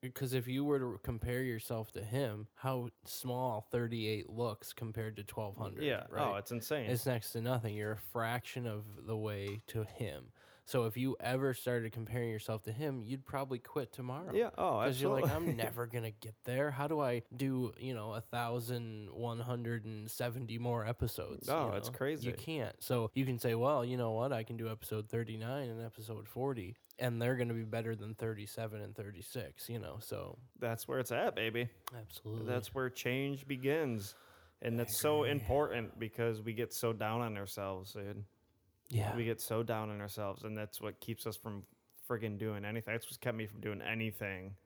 [0.00, 5.22] because if you were to compare yourself to him, how small 38 looks compared to
[5.22, 5.82] 1200.
[5.82, 6.04] Yeah.
[6.10, 6.24] right?
[6.24, 6.88] Oh, it's insane.
[6.88, 7.74] it's next to nothing.
[7.74, 10.26] You're a fraction of the way to him.
[10.68, 14.32] So if you ever started comparing yourself to him, you'd probably quit tomorrow.
[14.34, 14.50] yeah.
[14.58, 16.70] Oh, Because you're like, I'm never gonna get there.
[16.70, 21.48] How do I do, you know, a thousand one hundred and seventy more episodes?
[21.48, 21.96] Oh, you it's know?
[21.96, 22.26] crazy.
[22.26, 22.76] You can't.
[22.80, 24.30] So you can say, well, you know what?
[24.30, 28.14] I can do episode thirty nine and episode forty, and they're gonna be better than
[28.14, 29.70] thirty seven and thirty six.
[29.70, 31.70] You know, so That's where it's at, baby.
[31.98, 32.44] absolutely.
[32.46, 34.14] That's where change begins.
[34.60, 38.24] And that's so important because we get so down on ourselves, dude.
[38.88, 39.16] Yeah.
[39.16, 41.64] We get so down on ourselves, and that's what keeps us from
[42.08, 42.94] friggin' doing anything.
[42.94, 44.56] That's what's kept me from doing anything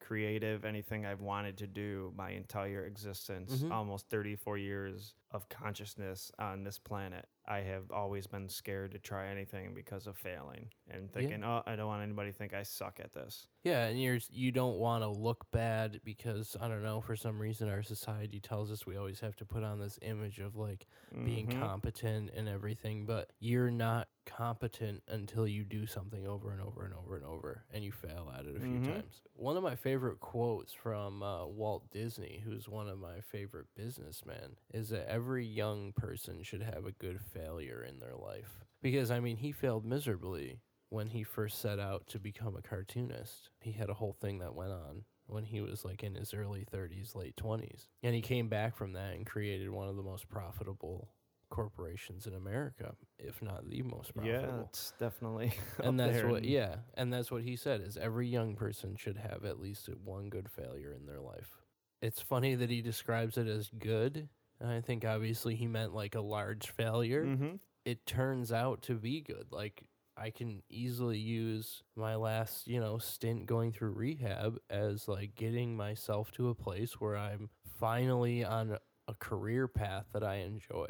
[0.00, 3.70] creative, anything I've wanted to do my entire existence, Mhm.
[3.72, 7.26] almost 34 years of consciousness on this planet.
[7.48, 11.76] I have always been scared to try anything because of failing and thinking, oh, I
[11.76, 13.46] don't want anybody to think I suck at this.
[13.62, 17.38] Yeah, and you're you don't want to look bad because I don't know for some
[17.38, 20.86] reason our society tells us we always have to put on this image of like
[21.24, 21.60] being Mhm.
[21.60, 26.94] competent and everything, but you're not competent until you do something over and over and
[26.94, 28.84] over and over and you fail at it a few Mhm.
[28.86, 29.22] times.
[29.34, 34.56] One of my favorite quotes from uh, Walt Disney, who's one of my favorite businessmen,
[34.72, 38.64] is that every young person should have a good failure in their life.
[38.82, 40.60] Because I mean, he failed miserably
[40.90, 43.50] when he first set out to become a cartoonist.
[43.60, 46.64] He had a whole thing that went on when he was like in his early
[46.72, 47.88] 30s, late 20s.
[48.02, 51.08] And he came back from that and created one of the most profitable
[51.48, 54.58] corporations in America, if not the most profitable.
[54.58, 55.52] Yeah, it's definitely.
[55.82, 59.16] and that's what and- yeah, and that's what he said is every young person should
[59.16, 61.58] have at least one good failure in their life.
[62.02, 64.28] It's funny that he describes it as good.
[64.60, 67.60] I think obviously he meant like a large failure Mhm.
[67.84, 69.52] it turns out to be good.
[69.52, 75.34] Like I can easily use my last, you know, stint going through rehab as like
[75.34, 80.88] getting myself to a place where I'm finally on a career path that I enjoy.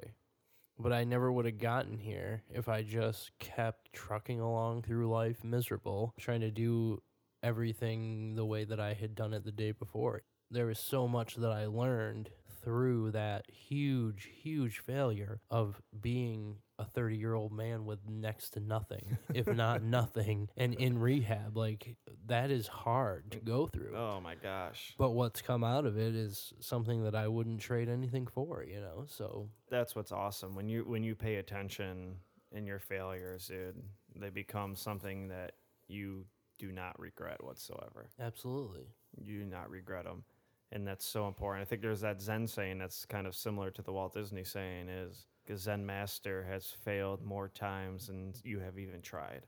[0.79, 5.43] But I never would have gotten here if I just kept trucking along through life
[5.43, 7.03] miserable, trying to do
[7.43, 10.23] everything the way that I had done it the day before.
[10.51, 12.31] There was so much that I learned
[12.67, 18.61] through that huge, huge failure of being a 30 year old man with next to
[18.61, 21.57] nothing, if not nothing, and in rehab.
[21.57, 21.95] Like,
[22.27, 23.95] that is hard to go through.
[23.97, 24.95] Oh my gosh.
[24.99, 28.81] But what's come out of it is something that I wouldn't trade anything for, you
[28.81, 29.05] know?
[29.07, 30.57] So, That's what's awesome.
[30.57, 32.17] When you when you pay attention
[32.51, 33.81] in your failures, dude,
[34.17, 35.53] they become something that
[35.87, 36.25] you
[36.59, 38.11] do not regret whatsoever.
[38.19, 38.89] absolutely.
[39.17, 40.25] You do not regret them.
[40.73, 41.63] And that's so important.
[41.63, 44.89] I think there's that Zen saying that's kind of similar to the Walt Disney saying
[44.89, 49.47] is a Zen master has failed more times than you have even tried.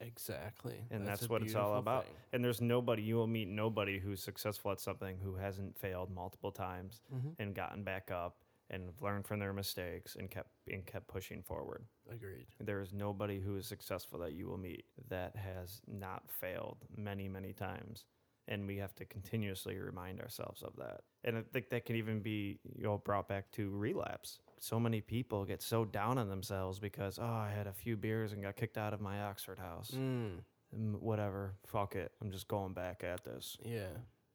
[0.00, 0.84] Exactly.
[0.90, 2.04] And that's, a what it's all about.
[2.04, 2.14] thing.
[2.32, 6.52] And there's nobody, you will meet nobody who's successful at something who hasn't failed multiple
[6.52, 7.34] times Mhm.
[7.38, 11.84] and gotten back up and learned from their mistakes and kept and kept pushing forward.
[12.10, 12.46] Agreed.
[12.60, 17.28] There is nobody who is successful that you will meet that has not failed many,
[17.28, 18.04] many times.
[18.50, 21.02] And we have to continuously remind ourselves of that.
[21.22, 24.40] And I think that can even be you know, brought back to relapse.
[24.58, 28.32] So many people get so down on themselves because, oh, I had a few beers
[28.32, 29.92] and got kicked out of my Oxford house.
[29.94, 30.40] Mm.
[30.98, 31.54] Whatever.
[31.66, 32.12] Fuck it.
[32.20, 33.56] I'm just going back at this.
[33.64, 33.88] Yeah.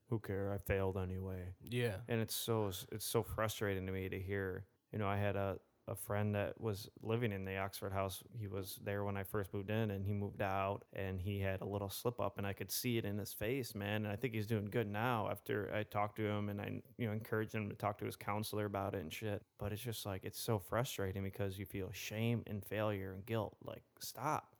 [0.09, 0.53] Who care?
[0.53, 1.95] I failed anyway Yeah.
[2.07, 5.57] and it's so it's so frustrating to me to hear you know i had a,
[5.89, 9.53] a friend that was living in the oxford house he was there when i first
[9.53, 12.53] moved in and he moved out and he had a little slip up and i
[12.53, 15.69] could see it in his face man and i think he's doing good now after
[15.75, 18.65] i talked to him and i you know encouraged him to talk to his counselor
[18.65, 22.43] about it and shit but it's just like it's so frustrating because you feel shame
[22.47, 24.55] and failure and guilt like stop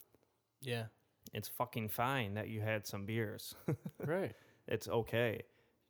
[0.62, 0.86] Yeah.
[1.34, 3.56] it's fucking fine that you had some beers
[4.06, 4.34] right.
[4.68, 5.42] it's okay.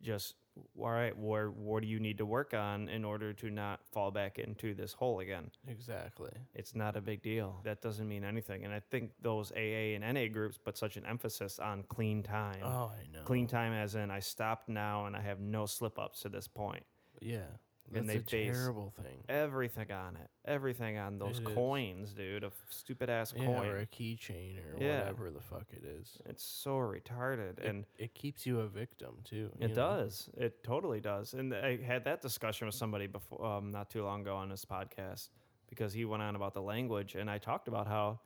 [0.02, 0.36] Just
[0.80, 4.12] all right, where what do you need to work on in order to not fall
[4.12, 5.50] back into this hole again?
[5.68, 6.32] Exactly.
[6.54, 7.60] It's not a big deal.
[7.64, 8.66] That doesn't mean anything.
[8.66, 12.62] And I think those AA and NA groups put such an emphasis on clean time.
[12.64, 13.24] Oh, I know.
[13.26, 16.48] Clean time as in I stopped now and I have no slip ups to this
[16.48, 16.84] point.
[17.22, 17.48] Yeah.
[17.96, 19.24] And That's they a base terrible thing.
[19.30, 20.30] Everything on it.
[20.46, 21.54] Everything on those It is.
[21.56, 22.44] coins, dude.
[22.44, 23.66] A stupid ass Yeah, coin.
[23.68, 25.00] or a keychain or Yeah.
[25.00, 26.18] whatever the fuck it is.
[26.26, 27.60] It's so retarded.
[27.60, 29.52] It, and it keeps you a victim too.
[29.56, 29.76] It you know?
[29.76, 30.30] does.
[30.38, 31.34] It totally does.
[31.34, 34.66] And I had that discussion with somebody before, um, not too long ago on this
[34.66, 35.30] podcast,
[35.68, 38.20] because he went on about the language, and I talked about how,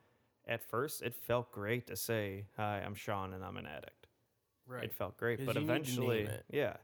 [0.46, 4.06] at first, it felt great to say, "Hi, I'm Sean, and I'm an addict."
[4.66, 4.84] Right.
[4.84, 6.44] It felt great, 'Cause but you need to name eventually, it.
[6.50, 6.76] yeah,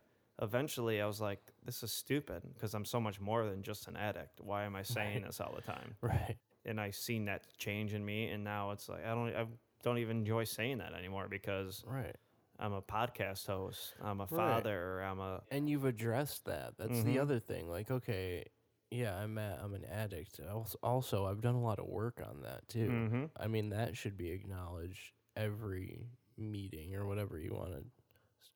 [0.42, 3.97] eventually, I was like, "This is stupid," because I'm so much more than just an
[3.97, 4.40] addict.
[4.40, 5.27] Why am I saying Right.
[5.27, 5.97] this all the time?
[6.01, 6.37] Right.
[6.64, 9.47] And I seen that change in me, and now it's like I don't, I
[9.83, 12.16] don't even enjoy saying that anymore because Right.
[12.59, 14.31] I'm a podcast host, I'm a Right.
[14.31, 16.79] father, I'm a And you've addressed that.
[16.79, 17.05] That's Mhm.
[17.05, 17.68] the other thing.
[17.68, 18.47] Like, okay,
[18.90, 20.40] yeah, I'm a, I'm an addict.
[20.83, 22.88] Also, I've done a lot of work on that too.
[22.88, 23.31] Mhm.
[23.37, 27.85] I mean, that should be acknowledged every meeting or whatever you want to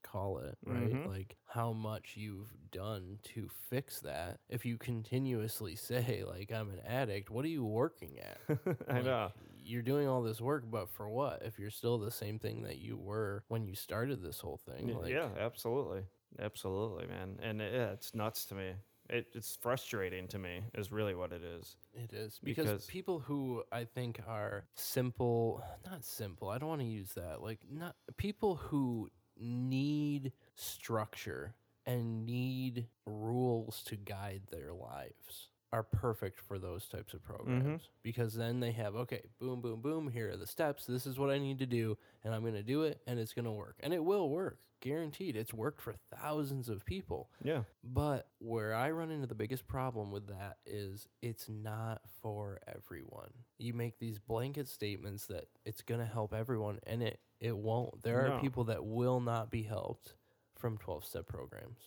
[0.03, 0.93] call it, right?
[0.93, 1.07] Mhm.
[1.09, 4.41] Like how much you've done to fix that.
[4.49, 8.39] If you continuously say like I'm an addict, what are you working at?
[8.89, 9.33] I Like, know.
[9.65, 11.43] You're doing all this work, but for what?
[11.45, 14.97] If you're still the same thing that you were when you started this whole thing,
[14.99, 16.05] like, yeah, absolutely,
[16.41, 17.39] absolutely, man.
[17.43, 18.73] And it, yeah, it's nuts to me.
[19.11, 20.61] It, it's frustrating to me.
[20.75, 21.77] Is really what it is.
[21.95, 26.49] It is because, Because- people who I think are simple, not simple.
[26.49, 27.43] I don't want to use that.
[27.43, 29.09] Like not people who
[29.41, 31.55] need structure
[31.87, 37.35] and need rules to guide their lives are perfect for those types of mm-hmm.
[37.35, 40.87] programs because then they have okay, boom boom boom, here are the steps.
[40.87, 43.33] This is what I need to do and I'm going to do it and it's
[43.33, 43.77] going to work.
[43.81, 44.59] And it will work.
[44.81, 45.37] Guaranteed.
[45.37, 47.31] It's worked for thousands of people.
[47.43, 52.59] Yeah, But where I run into the biggest problem with that is it's not for
[52.67, 53.31] everyone.
[53.59, 58.03] You make these blanket statements that it's going to help everyone, and it, it won't.
[58.03, 58.35] There No.
[58.37, 60.15] are people that will not be helped
[60.57, 61.81] from 12 step programs.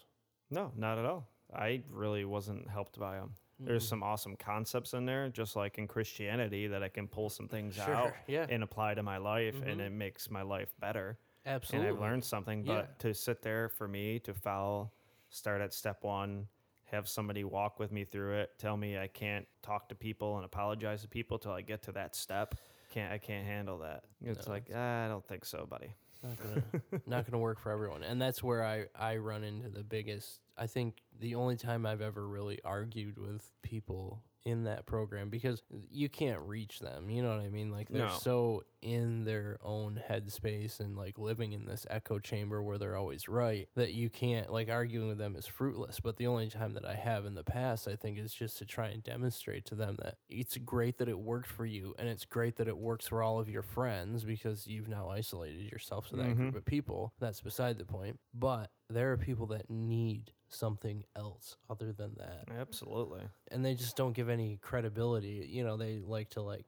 [0.49, 1.27] no, not at all.
[1.54, 3.34] I really wasn't helped by them.
[3.60, 3.89] There's Mm-mm.
[3.89, 7.75] some awesome concepts in there, just like in Christianity, that I can pull some things
[7.86, 8.45] Sure, out yeah.
[8.49, 9.86] and apply to my life, and Mhm.
[9.86, 11.17] it makes my life better.
[11.45, 11.88] Absolutely.
[11.89, 12.65] and I've learned something.
[12.65, 12.75] Yeah.
[12.75, 14.93] But to sit there for me to foul,
[15.30, 16.47] start at step one,
[16.86, 20.45] have somebody walk with me through it, tell me I can't talk to people and
[20.45, 22.56] apologize to people till I get to that step.
[22.93, 24.04] Can't I can't handle that.
[24.23, 25.95] It's No, like ah, I don't think so, buddy.
[26.23, 29.84] not gonna not gonna work for everyone and that's where i i run into the
[29.84, 35.30] biggest i think the only time i've ever really argued with people in that program
[35.30, 38.17] because you can't reach them you know what i mean like they're No.
[38.17, 43.30] so in their own headspace and like living in this echo chamber where they're always
[43.30, 46.86] right that you can't like arguing with them is fruitless but the only time that
[46.86, 49.95] i have in the past i think is just to try and demonstrate to them
[50.01, 53.22] that it's great that it worked for you and it's great that it works for
[53.22, 56.57] all of your friends because you've now isolated yourself to that group Mhm.
[56.57, 61.93] of people that's beside the point but there are people that need something else other
[61.93, 63.21] than that Absolutely.
[63.51, 65.47] and they just don't give any credibility.
[65.49, 66.65] You know, they like to like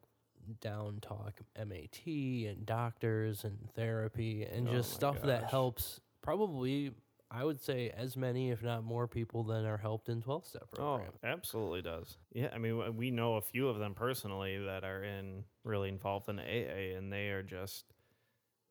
[0.61, 6.91] down talk MAT and doctors and therapy and Oh just stuff that helps probably
[7.33, 10.67] I would say as many if not more people than are helped in 12 step
[10.73, 11.11] oh, program.
[11.23, 12.17] Oh, absolutely does.
[12.31, 16.29] Yeah, I mean, we know a few of them personally that are in really involved
[16.29, 17.85] in AA, and they are just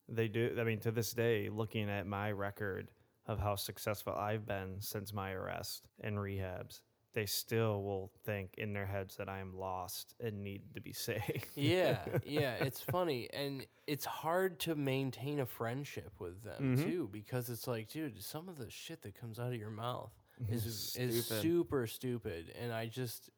[0.09, 0.57] they do.
[0.61, 2.91] I mean, to this day, looking at my record
[3.27, 6.81] of how successful I've been since my arrest and rehabs,
[7.15, 10.93] they still will think in their heads that I am lost and need to be
[11.09, 11.47] saved.
[11.55, 16.85] yeah, yeah, it's funny and it's hard to maintain a friendship with them Mhm.
[16.85, 20.13] too because it's like, dude, some of the shit that comes out of your mouth
[20.49, 23.31] is is super stupid and I just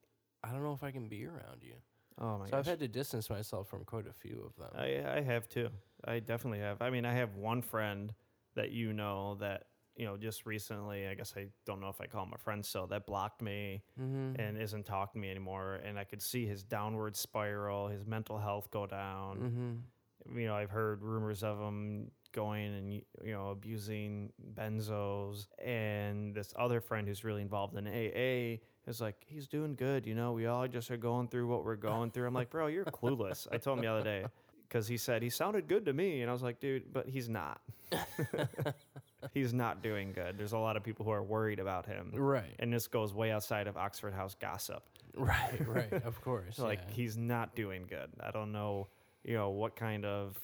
[0.43, 1.75] I don't know if I can be around you.
[2.21, 2.51] Oh my God.
[2.51, 2.59] so gosh.
[2.61, 4.71] I've had to distance myself from quite a few of them.
[4.81, 5.69] I, I have too.
[6.05, 6.81] I definitely have.
[6.81, 8.13] I mean, I have one friend
[8.55, 9.65] that you know that,
[9.97, 12.65] you know, just recently, I guess I don't know if I call him a friend
[12.65, 14.41] still, that blocked me mm-hmm.
[14.41, 15.81] and isn't talking to me anymore.
[15.85, 19.37] And I could see his downward spiral, his mental health go down.
[19.39, 20.39] mm-hmm.
[20.39, 25.47] You know, I've heard rumors of him going and, you know, abusing benzos.
[25.63, 30.07] And this other friend who's really involved in AA is like, he's doing good.
[30.07, 32.27] You know, we all just are going through what we're going through.
[32.27, 33.47] I'm like, bro, you're clueless.
[33.53, 34.25] I told him the other day
[34.69, 36.23] because he said he sounded good to me.
[36.23, 37.61] And I was like, dude, but he's not.
[39.33, 40.37] he's not doing good.
[40.39, 42.11] There's a lot of people who are worried about him.
[42.15, 42.55] Right.
[42.59, 44.83] And this goes way outside of Oxford House gossip.
[45.17, 46.59] Right, right, of course.
[46.59, 46.95] Like yeah.
[46.95, 48.11] he's not doing good.
[48.21, 48.89] I don't know,
[49.25, 50.37] you know, what kind of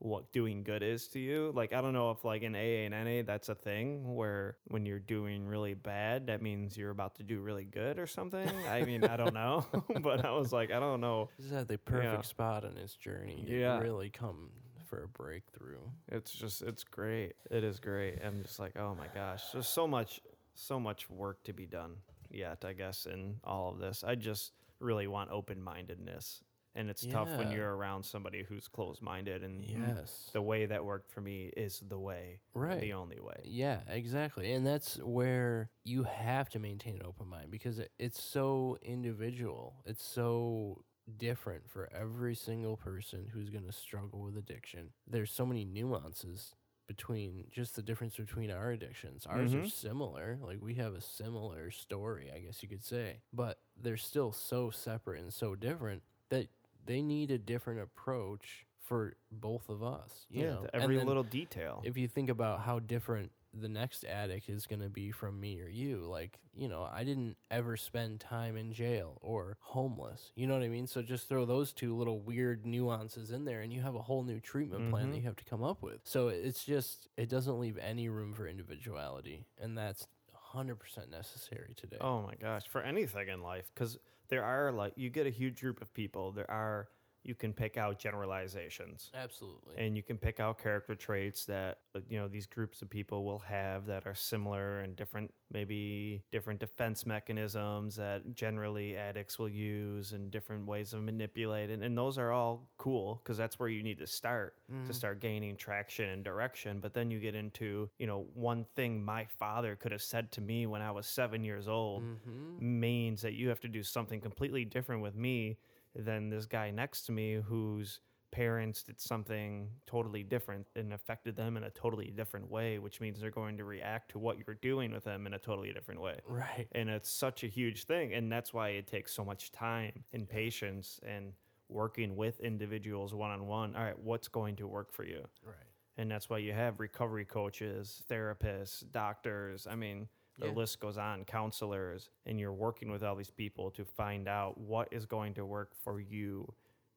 [0.00, 1.50] what doing good is to you.
[1.56, 4.86] Like I don't know if like in AA and NA that's a thing where when
[4.86, 8.48] you're doing really bad, that means you're about to do really good or something.
[8.70, 9.66] I mean, I don't know,
[10.02, 11.30] but I was like, I don't know.
[11.36, 12.20] This is at the perfect Yeah.
[12.20, 13.80] spot in his journey Yeah.
[13.80, 14.50] really come
[14.88, 15.78] for a breakthrough.
[16.08, 17.34] It's just it's great.
[17.50, 18.18] It is great.
[18.24, 20.20] I'm just like, oh my gosh, there's so much
[20.54, 21.96] so much work to be done
[22.30, 24.02] yet, I guess, in all of this.
[24.06, 26.42] I just really want open mindedness.
[26.74, 30.30] And it's tough when you're around somebody who's closed minded and Yes.
[30.32, 32.40] the way that worked for me is the way.
[32.54, 32.80] Right.
[32.80, 33.40] The only way.
[33.44, 34.52] Yeah, exactly.
[34.52, 39.82] And that's where you have to maintain an open mind because it's so individual.
[39.86, 40.84] It's so
[41.16, 44.90] different for every single person who's going to struggle with addiction.
[45.06, 46.54] There's so many nuances
[46.86, 49.26] between just the difference between our addictions.
[49.26, 49.70] Ours are Mhm.
[49.70, 50.38] similar.
[50.42, 54.70] Like we have a similar story, I guess you could say, but they're still so
[54.70, 56.48] separate and so different that
[56.86, 60.24] they need a different approach for both of us.
[60.30, 60.50] You yeah.
[60.54, 60.66] know?
[60.72, 61.82] every little detail.
[61.84, 65.60] if you think about how different the next addict is going to be from me
[65.60, 70.32] or you, like, you know, I didn't ever spend time in jail or homeless.
[70.36, 70.86] You know what I mean?
[70.86, 74.22] So just throw those two little weird nuances in there and you have a whole
[74.22, 75.20] new treatment plan that Mhm.
[75.20, 76.00] you have to come up with.
[76.04, 79.46] So it's just, it doesn't leave any room for individuality.
[79.58, 80.06] And that's
[80.54, 81.98] 100% necessary today.
[82.00, 85.60] Oh my gosh, for anything in life, because there are like you get a huge
[85.60, 86.32] group of people.
[86.32, 86.88] There are
[87.28, 89.74] you can pick out generalizations, Absolutely.
[89.76, 93.24] and you can pick out character traits that uh, you know these groups of people
[93.24, 99.48] will have that are similar and different, maybe different defense mechanisms that generally addicts will
[99.48, 101.82] use, and different ways of manipulating.
[101.82, 104.54] And those are all cool because that's where you need to start
[104.86, 104.94] to Mhm.
[104.94, 106.80] start gaining traction and direction.
[106.80, 110.40] But then you get into you know one thing my father could have said to
[110.40, 112.60] me when I was seven years old Mhm.
[112.60, 115.58] means that you have to do something completely different with me
[115.98, 121.56] than this guy next to me whose parents did something totally different and affected them
[121.56, 124.92] in a totally different way, which means they're going to react to what you're doing
[124.92, 126.18] with them in a totally different way.
[126.26, 126.68] Right.
[126.72, 128.12] And it's such a huge thing.
[128.12, 131.32] And that's why it takes so much time and patience and
[131.70, 133.74] working with individuals one on one.
[133.74, 135.24] All right, what's going to work for you?
[135.44, 135.56] Right.
[135.96, 139.66] And that's why you have recovery coaches, therapists, doctors.
[139.68, 140.06] I mean,
[140.38, 140.52] the Yeah.
[140.52, 144.88] list goes on, counselors, and you're working with all these people to find out what
[144.92, 146.54] is going to work for you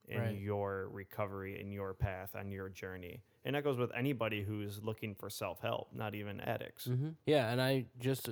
[0.07, 0.35] in Right.
[0.35, 3.23] your recovery, in your path, on your journey.
[3.45, 6.91] And that goes with anybody who's looking for self help, not even addicts.
[6.91, 8.29] hmm Yeah, and I just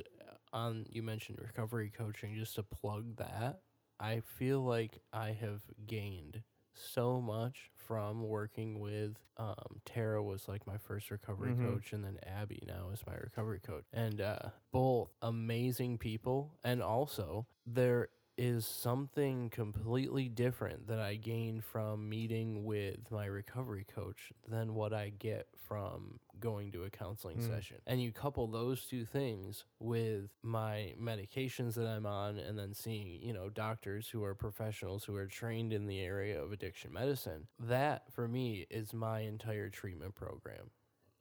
[0.52, 3.62] on you mentioned recovery coaching, just to plug that,
[4.00, 6.42] I feel like I have gained
[6.80, 11.64] so much from working with um, Tara was like my first recovery Mhm.
[11.66, 16.82] coach, and then Abby now is my recovery coach, and uh, both amazing people, and
[16.82, 18.10] also there
[18.42, 24.94] is something completely different that I gain from meeting with my recovery coach than what
[24.94, 27.48] I get from going to a counseling Mm.
[27.48, 27.82] session.
[27.86, 33.22] And you couple those two things with my medications that I'm on and then seeing,
[33.22, 37.50] you know, doctors who are professionals who are trained in the area of addiction medicine.
[37.60, 40.72] That for me is my entire treatment program.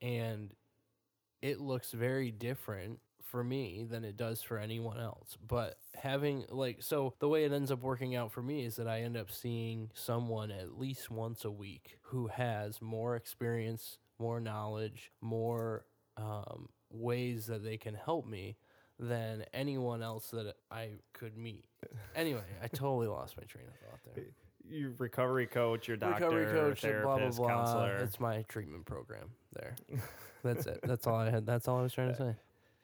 [0.00, 0.54] And
[1.42, 3.00] it looks very different
[3.30, 5.36] for me than it does for anyone else.
[5.46, 8.88] But having like so the way it ends up working out for me is that
[8.88, 14.40] I end up seeing someone at least once a week who has more experience, more
[14.40, 15.84] knowledge, more
[16.16, 18.56] um, ways that they can help me
[18.98, 21.64] than anyone else that I could meet.
[22.16, 24.24] Anyway, I totally lost my train of thought there.
[24.68, 27.64] your recovery coach, your doctor, recovery coach, therapist, blah blah blah.
[27.64, 27.96] counselor.
[27.98, 29.30] It's my treatment program.
[29.52, 29.76] There,
[30.42, 30.80] that's it.
[30.82, 31.46] That's all I had.
[31.46, 32.34] That's all I was trying to say.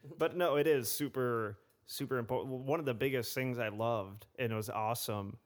[0.17, 2.53] But no, it is super, super important.
[2.53, 5.37] One of the biggest things I loved, and it was awesome.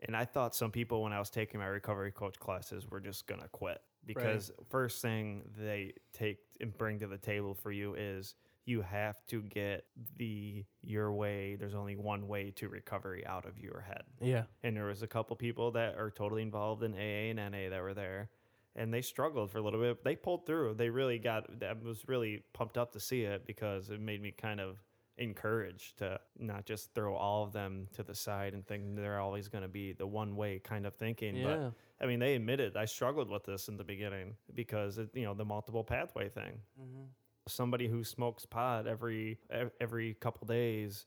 [0.00, 3.26] And I thought some people, when I was taking my recovery coach classes, were just
[3.26, 8.34] gonna quit because first thing they take and bring to the table for you is
[8.64, 9.84] you have to get
[10.16, 11.56] the your way.
[11.56, 14.02] There's only one way to recovery out of your head.
[14.20, 17.70] Yeah, and there was a couple people that are totally involved in AA and NA
[17.70, 18.30] that were there,
[18.76, 20.04] and they struggled for a little bit.
[20.04, 20.74] They pulled through.
[20.74, 21.46] They really got.
[21.62, 24.76] I was really pumped up to see it because it made me kind of
[25.18, 29.48] encouraged to not just throw all of them to the side and think they're always
[29.48, 31.36] going to be the one way kind of thinking.
[31.36, 31.72] yeah, But
[32.04, 35.34] I mean, they admitted I struggled with this in the beginning because it, you know
[35.34, 36.60] the multiple pathway thing.
[36.80, 37.04] mm-hmm.
[37.48, 39.38] Somebody who smokes pot every
[39.80, 41.06] every couple days,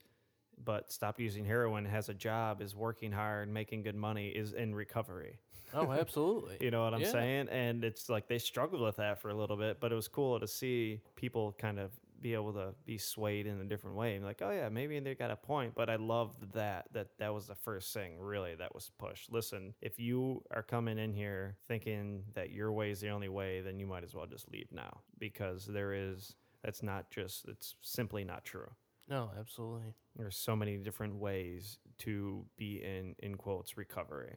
[0.63, 4.73] but stopped using heroin, has a job, is working hard, making good money, is in
[4.73, 5.37] recovery.
[5.73, 6.57] Oh, absolutely.
[6.61, 7.11] You know what I'm Yeah.
[7.11, 7.49] saying?
[7.49, 10.39] And it's like they struggled with that for a little bit, but it was cool
[10.39, 11.91] to see people kind of
[12.21, 14.15] be able to be swayed in a different way.
[14.15, 15.73] And like, oh yeah, maybe they got a point.
[15.75, 19.31] But I loved that that that was the first thing really that was pushed.
[19.31, 23.61] Listen, if you are coming in here thinking that your way is the only way,
[23.61, 27.75] then you might as well just leave now because there is that's not just it's
[27.81, 28.69] simply not true.
[29.07, 29.93] No, absolutely.
[30.15, 34.35] There's so many different ways to be in in quotes recovery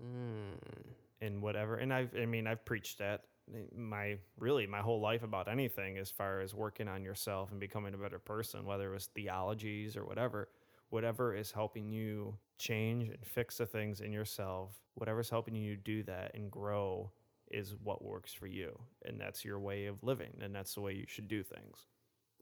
[0.00, 0.58] Mm.
[1.20, 1.76] and whatever.
[1.76, 3.22] And I've, I mean, I've preached that
[3.74, 7.94] my really my whole life about anything as far as working on yourself and becoming
[7.94, 10.48] a better person, whether it was theologies or whatever.
[10.90, 16.02] Whatever is helping you change and fix the things in yourself, whatever's helping you do
[16.04, 17.10] that and grow
[17.50, 18.78] is what works for you.
[19.04, 20.32] And that's your way of living.
[20.40, 21.86] And that's the way you should do things.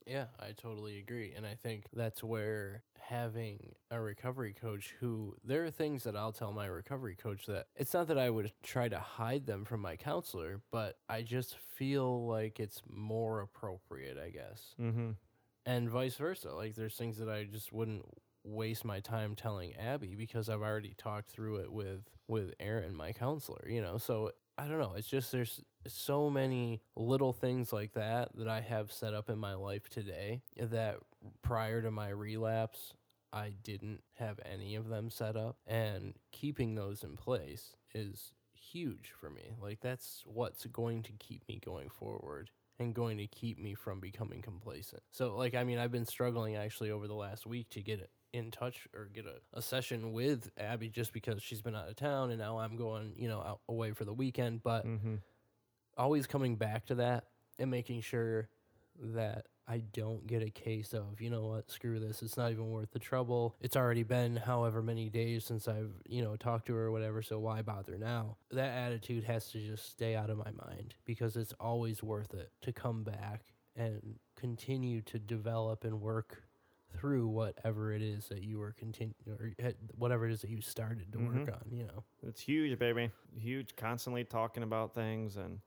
[0.07, 1.35] Yeah, I totally agree.
[1.37, 6.33] And I think that's where having a recovery coach who there are things that I'll
[6.33, 9.81] tell my recovery coach that it's not that I would try to hide them from
[9.81, 14.75] my counselor, but I just feel like it's more appropriate, I guess.
[14.81, 15.11] Mm-hmm.
[15.67, 16.55] And vice versa.
[16.55, 18.05] Like there's things that I just wouldn't
[18.45, 23.13] waste my time telling Abby because I've already talked through it with with Aaron, my
[23.13, 23.99] counselor, you know.
[23.99, 28.61] So I don't know, it's just there's so many little things like that that I
[28.61, 30.97] have set up in my life today that
[31.43, 32.95] prior to my relapse
[33.33, 39.13] I didn't have any of them set up and keeping those in place is huge
[39.21, 39.53] for me.
[39.61, 44.01] Like that's what's going to keep me going forward and going to keep me from
[44.01, 45.03] becoming complacent.
[45.11, 48.01] So like I mean I've been struggling actually over the last week to get
[48.33, 51.97] in touch or get a, a session with Abby just because she's been out of
[51.97, 55.17] town and now I'm going, you know, out away for the weekend, but Mm-hmm.
[55.97, 57.25] always coming back to that
[57.59, 58.49] and making sure
[59.15, 62.23] that I don't get a case of, you know what, screw this.
[62.23, 63.57] It's not even worth the trouble.
[63.61, 67.21] It's already been however many days since I've, you know, talked to her or whatever,
[67.21, 68.37] so why bother now?
[68.53, 72.53] That attitude has to just stay out of my mind because it's always worth it
[72.63, 73.43] to come back
[73.75, 76.45] and continue to develop and work
[76.99, 79.53] through whatever it is that you were continu or
[79.97, 81.53] whatever it is that you started to work Mhm.
[81.55, 82.05] on, you know.
[82.23, 83.11] It's huge, baby.
[83.37, 83.77] Huge.
[83.77, 85.61] Constantly talking about things, and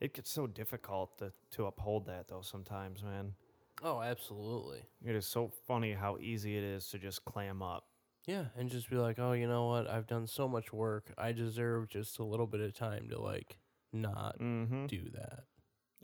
[0.00, 2.42] it gets so difficult to, to uphold that, though.
[2.42, 3.34] Sometimes, man,
[3.82, 4.82] Oh, absolutely.
[5.04, 7.86] it is so funny how easy it is to just clam up.
[8.26, 9.88] Yeah, and just be like, oh, you know what?
[9.88, 11.12] I've done so much work.
[11.18, 13.58] I deserve just a little bit of time to like
[13.92, 14.86] not Mm-hmm.
[14.86, 15.44] do that.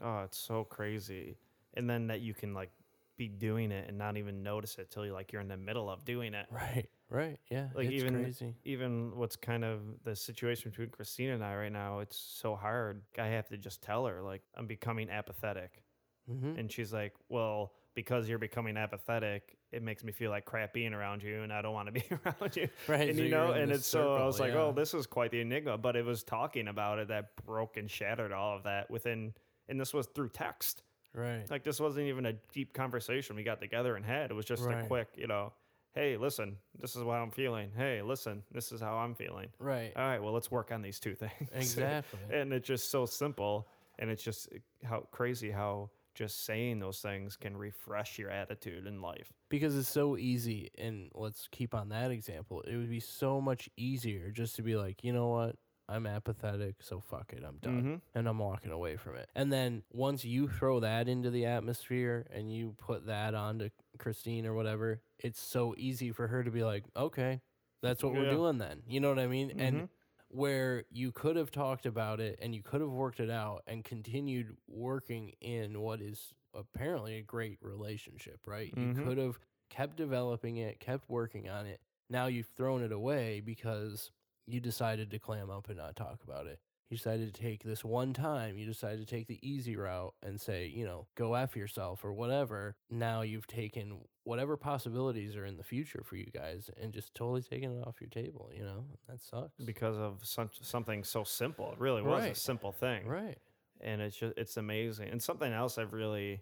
[0.01, 1.37] Oh, it's so crazy.
[1.73, 2.71] And then that you can like
[3.17, 5.89] be doing it and not even notice it till you like you're in the middle
[5.89, 6.47] of doing it.
[6.51, 6.87] Right.
[7.09, 7.39] Right.
[7.49, 7.67] Yeah.
[7.75, 8.55] Like, it's even- crazy.
[8.63, 13.01] Even what's kind of the situation between Christina and I right now, it's so hard.
[13.19, 15.83] I have to just tell her like I'm becoming apathetic.
[16.29, 16.59] Mm-hmm.
[16.59, 20.93] And she's like, Well, because you're becoming apathetic, it makes me feel like crap being
[20.93, 22.69] around you and I don't want to be around you.
[22.87, 23.09] right.
[23.09, 24.59] and so you know, and it's so I circle, was like, yeah.
[24.59, 25.77] oh, this is quite the enigma.
[25.77, 29.33] But it was talking about it that broke and shattered all of that within,
[29.67, 30.83] and this was through text.
[31.13, 31.49] Right.
[31.49, 34.31] Like this wasn't even a deep conversation we got together and had.
[34.31, 35.53] It was just a quick, you know,
[35.93, 37.71] hey, listen, this is what I'm feeling.
[37.75, 39.49] Hey, listen, this is how I'm feeling.
[39.59, 39.91] Right.
[39.95, 41.49] All right, well, let's work on these two things.
[41.53, 42.19] Exactly.
[42.31, 43.67] and it's just so simple,
[43.99, 44.57] and it's just eh,
[44.87, 49.31] how crazy how just saying those things can refresh your attitude in life.
[49.49, 53.69] because it's so easy and let's keep on that example it would be so much
[53.77, 55.55] easier just to be like you know what
[55.89, 58.01] i'm apathetic so fuck it i'm done Mhm.
[58.15, 62.27] and i'm walking away from it and then once you throw that into the atmosphere
[62.31, 66.63] and you put that onto christine or whatever it's so easy for her to be
[66.63, 67.41] like okay
[67.81, 69.89] that's what we're doing then you know what i mean and Mhm.
[70.29, 73.83] where you could have talked about it and you could have worked it out and
[73.83, 78.73] continued working in what is apparently a great relationship, right?
[78.75, 78.97] Mhm.
[78.97, 81.81] You could have kept developing it, kept working on it.
[82.09, 84.11] Now you've thrown it away because
[84.51, 86.59] you decided to clam up and not talk about it.
[86.89, 90.41] You decided to take this one time, you decided to take the easy route and
[90.41, 92.75] say, you know, go F yourself or whatever.
[92.89, 97.43] Now you've taken whatever possibilities are in the future for you guys and just totally
[97.43, 98.83] taken it off your table, you know?
[99.07, 99.57] That sucks.
[99.63, 101.71] because of such, something so simple.
[101.71, 103.07] It really was a simple thing.
[103.07, 103.37] right.
[103.79, 106.39] and it's just it's amazing and something else i've really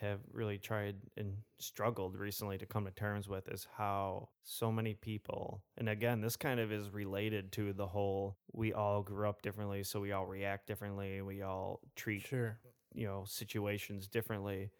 [0.00, 4.94] have really tried and struggled recently to come to terms with is how so many
[4.94, 9.42] people and again this kind of is related to the whole we all grew up
[9.42, 12.58] differently so we all react differently we all treat Sure.
[12.94, 14.70] you know situations differently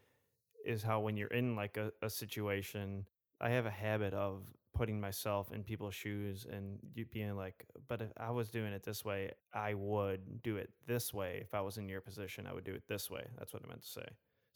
[0.64, 3.04] is how when you're in like a, a situation
[3.40, 4.42] i have a habit of
[4.74, 8.84] putting myself in people's shoes and you being like but if i was doing it
[8.84, 11.40] this way i would do it this way.
[11.42, 13.26] If i was in your position i would do it this way.
[13.36, 14.06] That's what i meant to say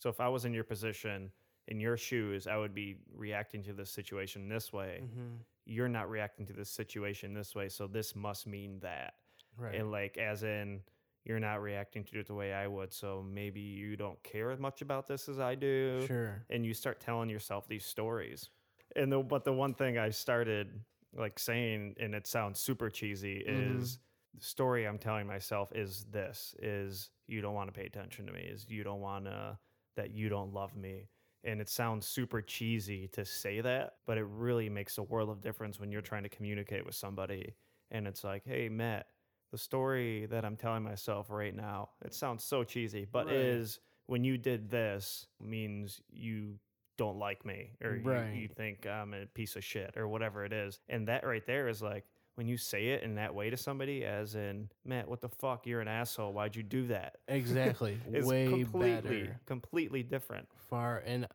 [0.03, 1.31] so if i was in your position
[1.69, 5.35] in your shoes i would be reacting to this situation this way Mm-hmm.
[5.65, 9.15] you're not reacting to this situation this way so this must mean that
[9.57, 9.75] Right.
[9.77, 10.81] and like as in
[11.25, 14.59] you're not reacting to it the way I would, so maybe you don't care as
[14.59, 16.05] much about this as I do.
[16.09, 16.43] sure.
[16.51, 18.51] And you start telling yourself these stories.
[18.97, 20.81] And the but the one thing I started
[21.17, 23.99] like saying, and it sounds super cheesy, is
[24.37, 28.33] the story I'm telling myself is this is you don't want to pay attention to
[28.33, 29.57] me, is you don't want to
[29.97, 31.09] that you don't love me.
[31.45, 35.41] And it sounds super cheesy to say that, but it really makes a world of
[35.41, 37.55] difference when you're trying to communicate with somebody
[37.91, 39.07] and it's like, hey, Matt,
[39.53, 43.37] the story that I'm telling myself right now, it sounds so cheesy, but Right.
[43.37, 46.59] is when you did this means you
[46.97, 50.53] don't like me or you, you think I'm a piece of shit or whatever it
[50.53, 50.81] is.
[50.89, 52.05] And that right there is like,
[52.35, 55.67] when you say it in that way to somebody, as in, Matt, what the fuck?
[55.67, 56.33] You're an asshole.
[56.33, 57.17] Why'd you do that?
[57.29, 57.99] Exactly.
[58.13, 59.41] It's Way completely, better.
[59.47, 60.49] completely different.
[60.69, 61.27] Far and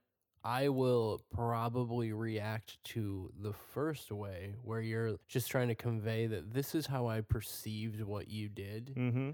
[0.43, 6.53] I will probably react to the first way where you're just trying to convey that
[6.53, 8.93] this is how I perceived what you did.
[8.95, 9.29] Mm-hmm.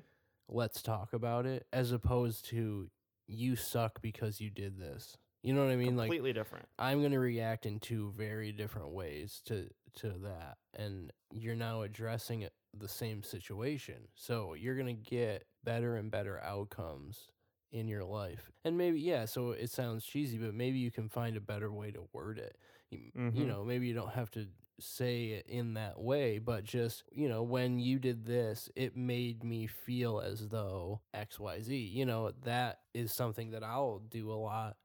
[0.50, 2.90] Let's talk about it as opposed to
[3.28, 5.18] you suck because you did this.
[5.44, 5.96] You know what I mean?
[5.98, 6.66] Like completely different.
[6.80, 11.82] I'm going to react in two very different ways to to that and you're now
[11.82, 14.08] addressing it, the same situation.
[14.16, 17.30] So you're going to get better and better outcomes
[17.72, 18.52] in your life.
[18.64, 21.92] And maybe yeah, so it sounds cheesy, but maybe you can find a better way
[21.92, 22.58] to word it.
[22.92, 23.48] You, you Mhm.
[23.48, 24.48] know, maybe you don't have to
[24.80, 29.44] say it in that way, but just, you know, when you did this, it made
[29.44, 31.76] me feel as though XYZ.
[31.78, 34.78] You know, that is something that I'll do a lot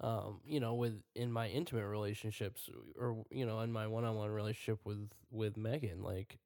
[0.00, 4.80] um, you know, with in my intimate relationships or you know, in my one-on-one relationship
[4.84, 6.38] with with Megan, like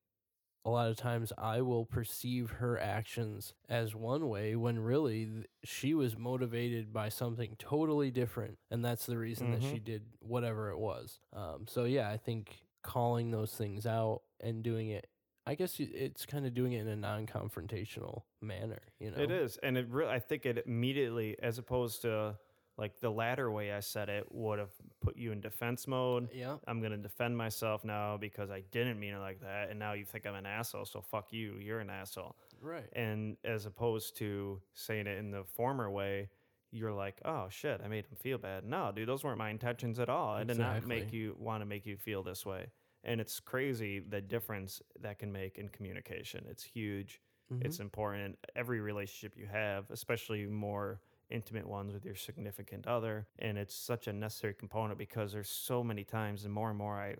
[0.66, 5.28] a lot of times I will perceive her actions as one way when really
[5.62, 10.70] she was motivated by something totally different, and that's the reason that she did whatever
[10.70, 11.20] it was.
[11.34, 15.06] Um, so yeah, I think calling those things out and doing it.
[15.46, 19.18] I guess it's kind of doing it in a non-confrontational manner, you know.
[19.22, 20.10] It is, and it really.
[20.10, 22.36] I think it immediately, as opposed to
[22.76, 26.28] like the latter way I said it, would have put you in defense mode.
[26.34, 26.56] Yeah.
[26.66, 30.04] I'm gonna defend myself now because I didn't mean it like that, and now you
[30.04, 30.84] think I'm an asshole.
[30.84, 31.56] So fuck you.
[31.60, 32.36] You're an asshole.
[32.60, 32.86] Right.
[32.94, 36.30] And as opposed to saying it in the former way,
[36.72, 38.64] you're like, oh shit, I made him feel bad.
[38.64, 40.34] No, dude, those weren't my intentions at all.
[40.34, 42.66] I did not make you want to make you feel this way.
[43.04, 46.44] And it's crazy the difference that can make in communication.
[46.50, 47.20] It's huge.
[47.52, 47.66] Mm-hmm.
[47.66, 48.38] It's important.
[48.56, 51.00] Every relationship you have, especially more
[51.30, 55.82] intimate ones with your significant other, and it's such a necessary component because there's so
[55.82, 57.16] many times, and more and more I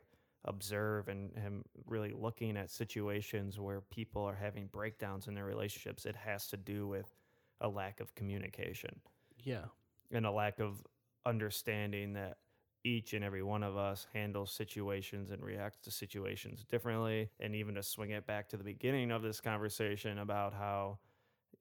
[0.47, 6.05] observe and am really looking at situations where people are having breakdowns in their relationships.
[6.05, 7.15] It has to do with
[7.61, 9.01] a lack of communication
[9.43, 9.65] yeah.
[10.13, 10.83] and a lack of
[11.25, 12.37] understanding that
[12.85, 17.31] each and every one of us handles situations and reacts to situations differently.
[17.41, 20.99] And even to swing it back to the beginning of this conversation about how,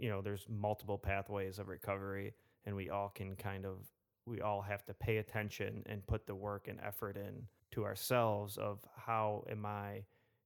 [0.04, 2.34] you know, there's multiple pathways of recovery
[2.66, 3.78] and we all can kind of,
[4.26, 8.58] we all have to pay attention and put the work and effort in to ourselves
[8.58, 10.04] of how am I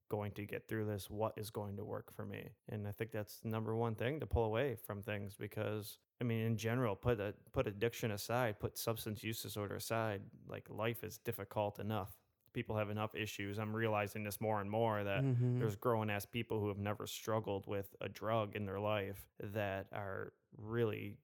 [0.09, 1.09] going to get through this?
[1.09, 2.51] What is going to work for me?
[2.69, 6.23] And I think that's the number one thing to pull away from things because I
[6.23, 10.21] mean, in general, put a, put addiction aside, put substance use disorder aside.
[10.47, 12.13] Like life is difficult enough.
[12.57, 13.59] People have enough issues.
[13.59, 15.59] I'm realizing this more and more that Mhm.
[15.59, 19.85] there's grown ass people who have never struggled with a drug in their life that
[19.93, 21.17] are really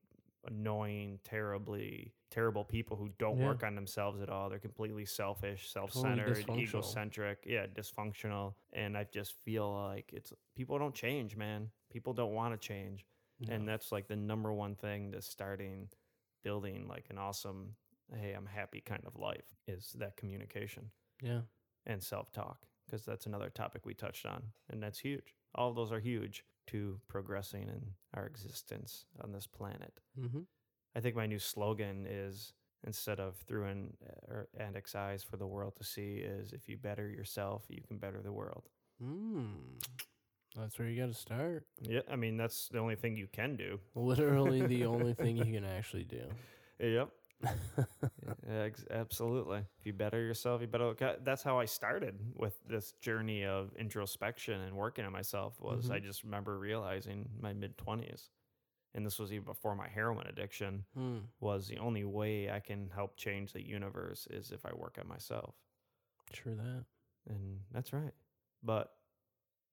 [0.46, 3.46] annoying, terribly terrible people who don't Yeah.
[3.46, 4.48] work on themselves at all.
[4.48, 6.60] They're completely selfish, self-centered, dysfunctional.
[6.60, 8.54] egocentric, yeah, dysfunctional.
[8.72, 11.72] And I just feel like it's people don't change, man.
[11.90, 13.08] People don't want to change
[13.50, 15.90] and that's like the number one thing to starting
[16.44, 17.76] building like an awesome
[18.16, 21.42] hey i'm happy kind of life is that communication yeah.
[21.86, 25.36] and self-talk because that's another topic we touched on, and that's huge.
[25.56, 27.82] All of those are huge to progressing in
[28.14, 30.00] our existence on this planet.
[30.20, 30.42] Mm-hmm.
[30.96, 32.54] I think my new slogan is
[32.86, 33.94] instead of through an
[34.28, 37.98] or Andex eyes for the world to see is if you better yourself, you can
[37.98, 38.70] better the world.
[39.04, 39.82] Mm.
[40.56, 41.66] That's where you got to start.
[41.82, 43.80] Yeah, I mean that's the only thing you can do.
[43.96, 46.24] Literally the only thing you can actually do.
[46.80, 47.10] Yep.
[48.48, 49.60] Yeah, absolutely.
[49.80, 50.86] If you better yourself, you better.
[50.86, 55.60] Look That's how I started with this journey of introspection and working on myself.
[55.62, 56.04] Was I Mhm.
[56.04, 58.30] just remember realizing my mid twenties,
[58.94, 60.86] and this was even before my heroin addiction.
[60.94, 61.20] Hmm.
[61.40, 65.08] Was the only way I can help change the universe is if I work on
[65.08, 65.56] myself,
[66.32, 66.86] True that.
[67.28, 68.14] and that's right.
[68.64, 68.96] But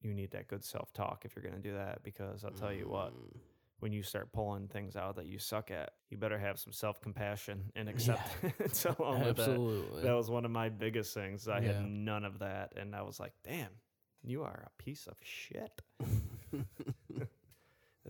[0.01, 2.73] you need that good self talk if you're going to do that, because I'll tell
[2.73, 3.39] you what, Mm.
[3.81, 7.01] When you start pulling things out that you suck at, you better have some self
[7.01, 9.49] compassion and acceptance along with that.
[9.49, 10.03] Absolutely.
[10.03, 11.47] That was one of my biggest things.
[11.47, 11.73] I Yeah.
[11.73, 13.71] had none of that, and I was like, "Damn,
[14.23, 15.81] you are a piece of shit."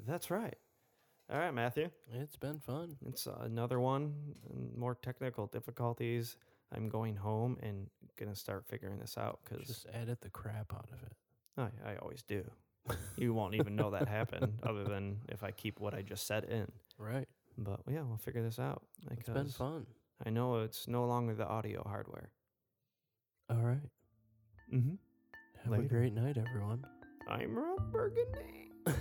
[0.06, 0.56] That's right.
[1.32, 1.90] All right, Matthew.
[2.14, 2.98] it's been fun.
[3.08, 4.14] It's another one.
[4.76, 6.36] More technical difficulties.
[6.74, 10.90] I'm going home and gonna start figuring this out because Just edit the crap out
[10.92, 11.72] of it.
[11.86, 12.44] I, I always do.
[13.18, 16.46] You won't even know that happened, other than if I keep what I just said
[16.46, 16.68] in.
[16.98, 17.28] Right.
[17.58, 18.82] But yeah, we'll figure this out.
[19.12, 19.86] It's been fun.
[20.26, 22.30] I know it's no longer the audio hardware.
[23.50, 23.82] All right.
[24.74, 24.96] Mm-hmm.
[25.64, 25.84] Have Later.
[25.84, 26.86] a great night, everyone.
[27.30, 28.72] I'm Rob Burgundy.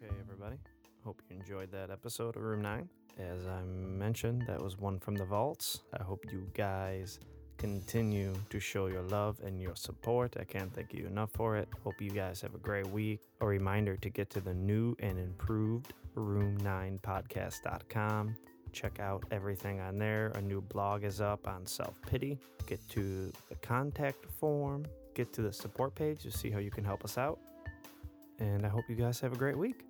[0.00, 0.56] Okay, everybody.
[1.04, 2.88] Hope you enjoyed that episode of Room 9.
[3.18, 5.80] As I mentioned, that was one from the vaults.
[5.98, 7.18] I hope you guys
[7.58, 10.38] continue to show your love and your support.
[10.40, 11.68] I can't thank you enough for it.
[11.84, 13.20] Hope you guys have a great week.
[13.40, 18.36] A reminder to get to the new and improved room9podcast.com.
[18.72, 20.28] Check out everything on there.
[20.34, 22.38] A new blog is up on self pity.
[22.66, 24.84] Get to the contact form,
[25.14, 27.38] get to the support page to see how you can help us out.
[28.38, 29.87] And I hope you guys have a great week.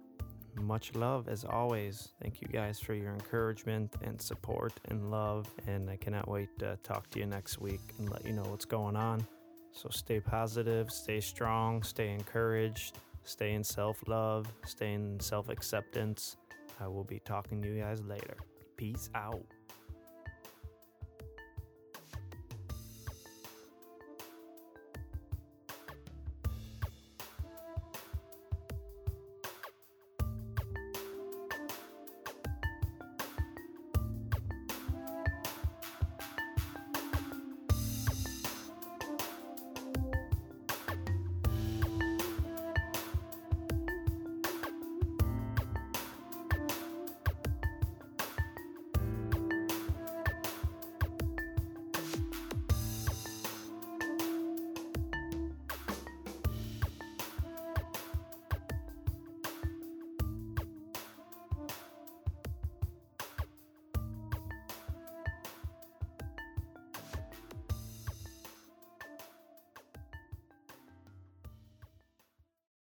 [0.61, 2.09] Much love as always.
[2.23, 5.49] Thank you guys for your encouragement and support and love.
[5.67, 8.65] And I cannot wait to talk to you next week and let you know what's
[8.65, 9.27] going on.
[9.73, 16.37] So stay positive, stay strong, stay encouraged, stay in self love, stay in self acceptance.
[16.81, 18.37] I will be talking to you guys later.
[18.77, 19.58] Peace out.